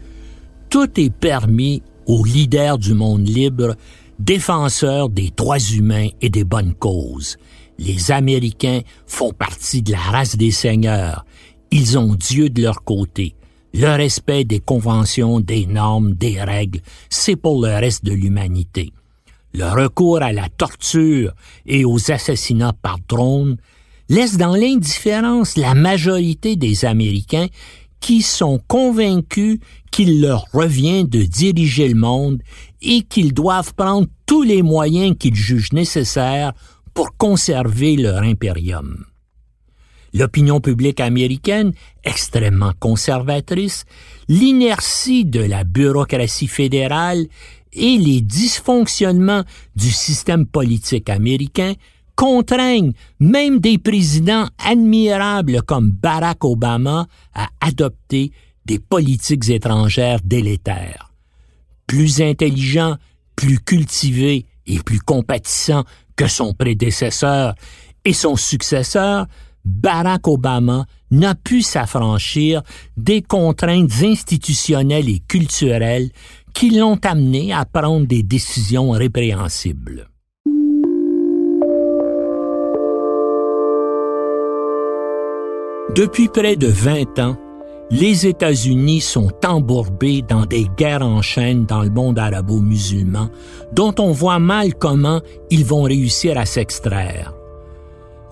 Tout 0.68 0.88
est 1.00 1.12
permis 1.12 1.82
aux 2.06 2.24
leaders 2.24 2.78
du 2.78 2.94
monde 2.94 3.26
libre 3.26 3.76
défenseurs 4.18 5.08
des 5.08 5.30
droits 5.36 5.58
humains 5.58 6.08
et 6.20 6.30
des 6.30 6.44
bonnes 6.44 6.74
causes. 6.74 7.36
Les 7.78 8.10
Américains 8.12 8.80
font 9.06 9.32
partie 9.32 9.82
de 9.82 9.92
la 9.92 9.98
race 9.98 10.36
des 10.36 10.50
seigneurs. 10.50 11.24
Ils 11.70 11.98
ont 11.98 12.14
Dieu 12.14 12.48
de 12.48 12.62
leur 12.62 12.84
côté. 12.84 13.34
Le 13.74 13.88
respect 13.96 14.44
des 14.44 14.60
conventions, 14.60 15.40
des 15.40 15.66
normes, 15.66 16.12
des 16.12 16.42
règles, 16.42 16.80
c'est 17.08 17.36
pour 17.36 17.64
le 17.64 17.72
reste 17.72 18.04
de 18.04 18.12
l'humanité. 18.12 18.92
Le 19.54 19.64
recours 19.64 20.22
à 20.22 20.32
la 20.32 20.48
torture 20.48 21.32
et 21.66 21.84
aux 21.84 22.10
assassinats 22.10 22.74
par 22.74 22.98
drone 23.08 23.56
laisse 24.08 24.36
dans 24.36 24.54
l'indifférence 24.54 25.56
la 25.56 25.74
majorité 25.74 26.56
des 26.56 26.84
Américains 26.84 27.48
qui 28.00 28.20
sont 28.20 28.60
convaincus 28.66 29.58
qu'il 29.90 30.20
leur 30.20 30.46
revient 30.52 31.04
de 31.04 31.22
diriger 31.22 31.88
le 31.88 31.94
monde 31.94 32.42
et 32.82 33.02
qu'ils 33.02 33.32
doivent 33.32 33.74
prendre 33.74 34.08
tous 34.26 34.42
les 34.42 34.62
moyens 34.62 35.16
qu'ils 35.18 35.34
jugent 35.34 35.72
nécessaires 35.72 36.52
pour 36.94 37.16
conserver 37.16 37.96
leur 37.96 38.22
impérium. 38.22 39.04
L'opinion 40.14 40.60
publique 40.60 41.00
américaine, 41.00 41.72
extrêmement 42.04 42.72
conservatrice, 42.78 43.84
l'inertie 44.28 45.24
de 45.24 45.40
la 45.40 45.64
bureaucratie 45.64 46.48
fédérale 46.48 47.26
et 47.72 47.96
les 47.96 48.20
dysfonctionnements 48.20 49.44
du 49.74 49.90
système 49.90 50.46
politique 50.46 51.08
américain 51.08 51.72
contraignent 52.14 52.92
même 53.20 53.58
des 53.58 53.78
présidents 53.78 54.48
admirables 54.58 55.62
comme 55.62 55.90
Barack 55.90 56.44
Obama 56.44 57.06
à 57.34 57.48
adopter 57.60 58.32
des 58.66 58.78
politiques 58.78 59.48
étrangères 59.48 60.20
délétères. 60.22 61.11
Plus 61.86 62.20
intelligent, 62.20 62.96
plus 63.36 63.58
cultivé 63.58 64.46
et 64.66 64.78
plus 64.78 65.00
compatissant 65.00 65.84
que 66.16 66.26
son 66.26 66.54
prédécesseur 66.54 67.54
et 68.04 68.12
son 68.12 68.36
successeur, 68.36 69.26
Barack 69.64 70.26
Obama 70.26 70.86
n'a 71.10 71.34
pu 71.34 71.62
s'affranchir 71.62 72.62
des 72.96 73.22
contraintes 73.22 74.02
institutionnelles 74.02 75.08
et 75.08 75.20
culturelles 75.20 76.10
qui 76.52 76.70
l'ont 76.70 76.98
amené 77.04 77.52
à 77.52 77.64
prendre 77.64 78.06
des 78.06 78.22
décisions 78.22 78.90
répréhensibles. 78.90 80.08
Depuis 85.94 86.28
près 86.28 86.56
de 86.56 86.68
20 86.68 87.18
ans, 87.18 87.36
les 87.92 88.26
États-Unis 88.26 89.02
sont 89.02 89.30
embourbés 89.46 90.22
dans 90.26 90.46
des 90.46 90.66
guerres 90.78 91.06
en 91.06 91.20
chaîne 91.20 91.66
dans 91.66 91.82
le 91.82 91.90
monde 91.90 92.18
arabo-musulman, 92.18 93.28
dont 93.74 93.94
on 93.98 94.12
voit 94.12 94.38
mal 94.38 94.74
comment 94.74 95.20
ils 95.50 95.64
vont 95.64 95.82
réussir 95.82 96.38
à 96.38 96.46
s'extraire. 96.46 97.34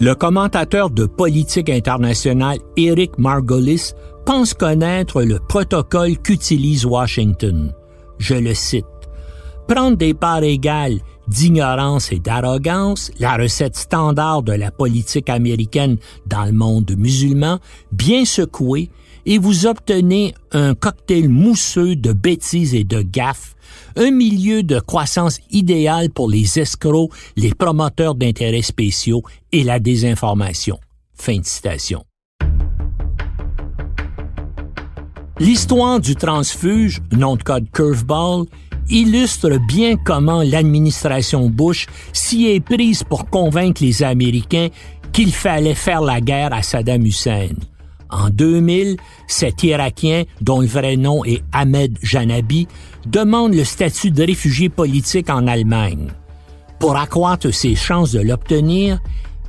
Le 0.01 0.15
commentateur 0.15 0.89
de 0.89 1.05
politique 1.05 1.69
internationale 1.69 2.57
Eric 2.79 3.19
Margolis 3.19 3.93
pense 4.25 4.55
connaître 4.55 5.23
le 5.23 5.39
protocole 5.39 6.17
qu'utilise 6.17 6.87
Washington. 6.87 7.75
Je 8.19 8.35
le 8.35 8.55
cite. 8.55 8.87
prendre 9.69 9.97
des 9.97 10.15
parts 10.15 10.43
égales 10.43 10.99
d'ignorance 11.29 12.11
et 12.13 12.19
d'arrogance, 12.19 13.13
la 13.21 13.37
recette 13.37 13.77
standard 13.77 14.43
de 14.43 14.53
la 14.53 14.71
politique 14.71 15.29
américaine 15.29 15.99
dans 16.27 16.45
le 16.45 16.53
monde 16.53 16.91
musulman, 16.97 17.59
bien 17.93 18.25
secouée, 18.25 18.91
et 19.27 19.39
vous 19.39 19.67
obtenez 19.67 20.35
un 20.53 20.75
cocktail 20.75 21.29
mousseux 21.29 21.97
de 21.97 22.13
bêtises 22.13 22.75
et 22.75 22.85
de 22.85 23.03
gaffes, 23.03 23.55
un 23.97 24.11
milieu 24.11 24.63
de 24.63 24.81
croissance 24.81 25.41
idéal 25.51 26.11
pour 26.11 26.29
les 26.29 26.59
escrocs, 26.59 27.11
les 27.37 27.55
promoteurs 27.55 28.15
d'intérêts 28.15 28.63
spéciaux 28.63 29.23
et 29.53 29.65
la 29.65 29.79
désinformation. 29.79 30.79
Fin 31.15 31.39
de 31.39 31.45
citation. 31.45 32.05
L'histoire 35.39 36.01
du 36.01 36.17
transfuge, 36.17 37.01
nom 37.13 37.37
de 37.37 37.43
code 37.43 37.71
Curveball, 37.73 38.45
illustre 38.91 39.59
bien 39.69 39.97
comment 39.97 40.43
l'administration 40.43 41.49
Bush 41.49 41.87
s'y 42.13 42.49
est 42.49 42.61
prise 42.61 43.05
pour 43.05 43.31
convaincre 43.31 43.83
les 43.83 44.03
Américains 44.03 44.69
qu'il 45.13 45.33
fallait 45.33 45.75
faire 45.75 46.03
la 46.03 46.21
guerre 46.21 46.53
à 46.53 46.63
Saddam 46.63 47.07
Hussein. 47.07 47.49
En 48.11 48.31
2000, 48.31 48.97
cet 49.27 49.63
Irakien, 49.63 50.25
dont 50.41 50.61
le 50.61 50.67
vrai 50.67 50.97
nom 50.97 51.25
est 51.25 51.43
Ahmed 51.53 51.97
Janabi, 52.03 52.67
demande 53.07 53.55
le 53.55 53.65
statut 53.65 54.11
de 54.11 54.25
réfugié 54.25 54.69
politique 54.69 55.31
en 55.31 55.47
Allemagne. 55.47 56.09
Pour 56.79 56.97
accroître 56.97 57.53
ses 57.53 57.75
chances 57.75 58.13
de 58.13 58.21
l'obtenir, 58.21 58.99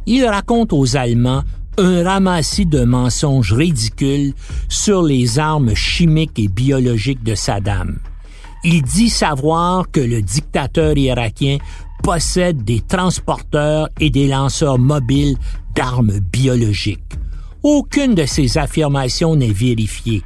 il 0.06 0.26
raconte 0.26 0.74
aux 0.74 0.98
Allemands 0.98 1.44
un 1.78 2.04
ramassis 2.04 2.66
de 2.66 2.84
mensonges 2.84 3.54
ridicules 3.54 4.34
sur 4.68 5.04
les 5.04 5.40
armes 5.40 5.74
chimiques 5.74 6.38
et 6.38 6.48
biologiques 6.48 7.24
de 7.24 7.36
Saddam. 7.36 8.00
Il 8.64 8.84
dit 8.84 9.10
savoir 9.10 9.90
que 9.90 10.02
le 10.02 10.22
dictateur 10.22 10.98
irakien 10.98 11.58
possède 12.04 12.64
des 12.64 12.82
transporteurs 12.82 13.90
et 14.00 14.10
des 14.10 14.28
lanceurs 14.28 14.78
mobiles 14.78 15.38
d'armes 15.76 16.20
biologiques. 16.20 17.11
Aucune 17.64 18.16
de 18.16 18.26
ces 18.26 18.58
affirmations 18.58 19.36
n'est 19.36 19.52
vérifiée. 19.52 20.24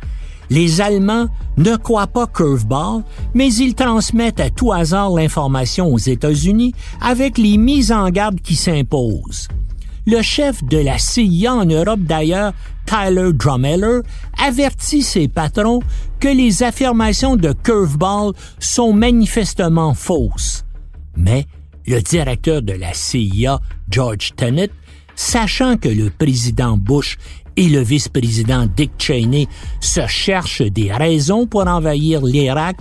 Les 0.49 0.79
Allemands 0.79 1.27
ne 1.57 1.75
croient 1.75 2.07
pas 2.07 2.27
Curveball, 2.27 3.03
mais 3.33 3.53
ils 3.53 3.73
transmettent 3.73 4.39
à 4.39 4.49
tout 4.49 4.71
hasard 4.71 5.09
l'information 5.11 5.91
aux 5.91 5.97
États-Unis 5.97 6.73
avec 7.01 7.37
les 7.37 7.57
mises 7.57 7.91
en 7.91 8.09
garde 8.09 8.39
qui 8.41 8.55
s'imposent. 8.55 9.47
Le 10.07 10.21
chef 10.21 10.63
de 10.63 10.77
la 10.77 10.99
CIA 10.99 11.55
en 11.55 11.65
Europe 11.65 12.01
d'ailleurs, 12.01 12.53
Tyler 12.85 13.33
Drummeller, 13.33 14.01
avertit 14.37 15.01
ses 15.01 15.27
patrons 15.27 15.81
que 16.19 16.27
les 16.27 16.61
affirmations 16.61 17.35
de 17.35 17.51
Curveball 17.51 18.33
sont 18.59 18.93
manifestement 18.93 19.95
fausses. 19.95 20.63
Mais 21.17 21.47
le 21.87 22.01
directeur 22.01 22.61
de 22.61 22.73
la 22.73 22.93
CIA, 22.93 23.59
George 23.89 24.33
Tenet, 24.35 24.69
sachant 25.15 25.77
que 25.77 25.89
le 25.89 26.09
président 26.09 26.77
Bush 26.77 27.17
et 27.55 27.69
le 27.69 27.81
vice-président 27.81 28.65
Dick 28.65 28.91
Cheney 28.97 29.47
se 29.79 30.05
cherchent 30.07 30.61
des 30.61 30.91
raisons 30.91 31.47
pour 31.47 31.67
envahir 31.67 32.21
l'Irak, 32.25 32.77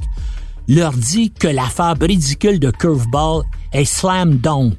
leur 0.69 0.93
dit 0.93 1.31
que 1.31 1.49
l'affaire 1.49 1.95
ridicule 2.01 2.59
de 2.59 2.71
Curveball 2.71 3.45
est 3.73 3.85
slam 3.85 4.37
dunk. 4.37 4.77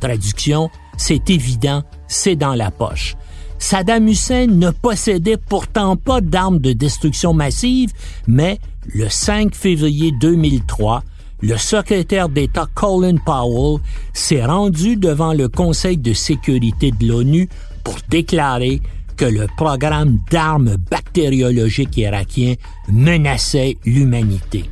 Traduction, 0.00 0.70
c'est 0.96 1.30
évident, 1.30 1.82
c'est 2.06 2.36
dans 2.36 2.54
la 2.54 2.70
poche. 2.70 3.16
Saddam 3.58 4.06
Hussein 4.06 4.46
ne 4.46 4.70
possédait 4.70 5.36
pourtant 5.36 5.96
pas 5.96 6.20
d'armes 6.20 6.60
de 6.60 6.72
destruction 6.72 7.34
massive, 7.34 7.92
mais 8.26 8.58
le 8.86 9.08
5 9.08 9.54
février 9.54 10.12
2003, 10.20 11.02
le 11.40 11.56
secrétaire 11.56 12.28
d'État 12.28 12.66
Colin 12.74 13.16
Powell 13.16 13.80
s'est 14.12 14.44
rendu 14.44 14.96
devant 14.96 15.32
le 15.32 15.48
Conseil 15.48 15.96
de 15.96 16.12
sécurité 16.12 16.90
de 16.90 17.06
l'ONU 17.06 17.48
pour 17.84 17.96
déclarer 18.08 18.80
que 19.16 19.24
le 19.24 19.46
programme 19.56 20.18
d'armes 20.30 20.76
bactériologiques 20.90 21.96
irakien 21.96 22.54
menaçait 22.88 23.76
l'humanité. 23.84 24.64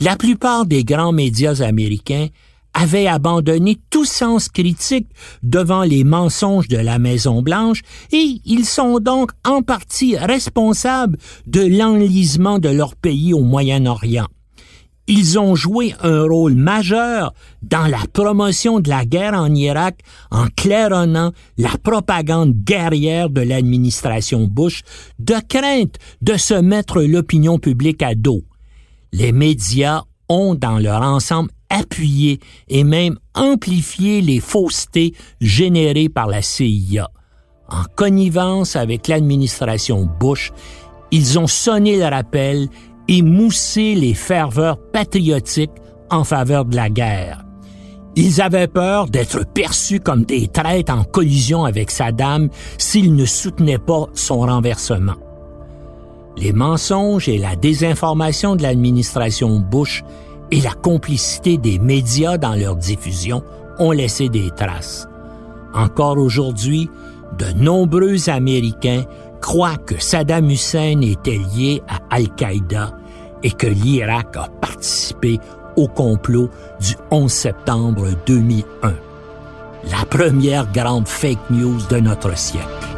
La 0.00 0.16
plupart 0.16 0.64
des 0.64 0.84
grands 0.84 1.12
médias 1.12 1.60
américains 1.60 2.28
avaient 2.78 3.08
abandonné 3.08 3.76
tout 3.90 4.04
sens 4.04 4.48
critique 4.48 5.08
devant 5.42 5.82
les 5.82 6.04
mensonges 6.04 6.68
de 6.68 6.76
la 6.76 6.98
Maison-Blanche 6.98 7.82
et 8.12 8.40
ils 8.44 8.64
sont 8.64 9.00
donc 9.00 9.32
en 9.44 9.62
partie 9.62 10.16
responsables 10.16 11.18
de 11.46 11.60
l'enlisement 11.60 12.58
de 12.58 12.68
leur 12.68 12.94
pays 12.94 13.34
au 13.34 13.42
Moyen-Orient. 13.42 14.26
Ils 15.08 15.38
ont 15.38 15.54
joué 15.54 15.94
un 16.02 16.22
rôle 16.22 16.54
majeur 16.54 17.32
dans 17.62 17.86
la 17.86 18.02
promotion 18.12 18.78
de 18.78 18.90
la 18.90 19.06
guerre 19.06 19.34
en 19.34 19.52
Irak 19.54 20.00
en 20.30 20.46
claironnant 20.54 21.32
la 21.56 21.70
propagande 21.82 22.52
guerrière 22.52 23.30
de 23.30 23.40
l'administration 23.40 24.46
Bush 24.46 24.82
de 25.18 25.34
crainte 25.48 25.96
de 26.20 26.36
se 26.36 26.54
mettre 26.54 27.02
l'opinion 27.02 27.58
publique 27.58 28.02
à 28.02 28.14
dos 28.14 28.42
les 29.12 29.32
médias 29.32 30.02
ont 30.28 30.54
dans 30.54 30.78
leur 30.78 31.02
ensemble 31.02 31.50
appuyé 31.70 32.40
et 32.68 32.84
même 32.84 33.18
amplifié 33.34 34.20
les 34.20 34.40
faussetés 34.40 35.14
générées 35.40 36.08
par 36.08 36.26
la 36.26 36.42
CIA. 36.42 37.08
En 37.70 37.84
connivence 37.96 38.76
avec 38.76 39.08
l'administration 39.08 40.08
Bush, 40.18 40.52
ils 41.10 41.38
ont 41.38 41.46
sonné 41.46 41.96
le 41.96 42.04
rappel 42.04 42.68
et 43.08 43.22
moussé 43.22 43.94
les 43.94 44.14
ferveurs 44.14 44.78
patriotiques 44.92 45.70
en 46.10 46.24
faveur 46.24 46.64
de 46.64 46.76
la 46.76 46.88
guerre. 46.88 47.44
Ils 48.16 48.40
avaient 48.40 48.68
peur 48.68 49.06
d'être 49.08 49.44
perçus 49.46 50.00
comme 50.00 50.24
des 50.24 50.48
traîtres 50.48 50.92
en 50.92 51.04
collision 51.04 51.64
avec 51.64 51.90
Saddam 51.90 52.48
s'ils 52.76 53.14
ne 53.14 53.24
soutenaient 53.24 53.78
pas 53.78 54.06
son 54.14 54.40
renversement. 54.40 55.14
Les 56.36 56.52
mensonges 56.52 57.28
et 57.28 57.38
la 57.38 57.56
désinformation 57.56 58.56
de 58.56 58.62
l'administration 58.62 59.60
Bush 59.60 60.04
et 60.50 60.60
la 60.60 60.72
complicité 60.72 61.58
des 61.58 61.78
médias 61.78 62.38
dans 62.38 62.54
leur 62.54 62.76
diffusion 62.76 63.42
ont 63.78 63.92
laissé 63.92 64.28
des 64.28 64.50
traces. 64.50 65.08
Encore 65.74 66.18
aujourd'hui, 66.18 66.90
de 67.38 67.52
nombreux 67.52 68.28
Américains 68.28 69.04
croient 69.40 69.76
que 69.76 70.00
Saddam 70.00 70.50
Hussein 70.50 71.00
était 71.02 71.38
lié 71.54 71.82
à 71.88 71.98
Al-Qaïda 72.14 72.92
et 73.42 73.50
que 73.50 73.66
l'Irak 73.66 74.36
a 74.36 74.48
participé 74.60 75.38
au 75.76 75.86
complot 75.86 76.50
du 76.80 76.94
11 77.10 77.30
septembre 77.30 78.08
2001. 78.26 78.94
La 79.90 80.04
première 80.10 80.70
grande 80.72 81.06
fake 81.06 81.50
news 81.50 81.78
de 81.88 81.98
notre 81.98 82.36
siècle. 82.36 82.97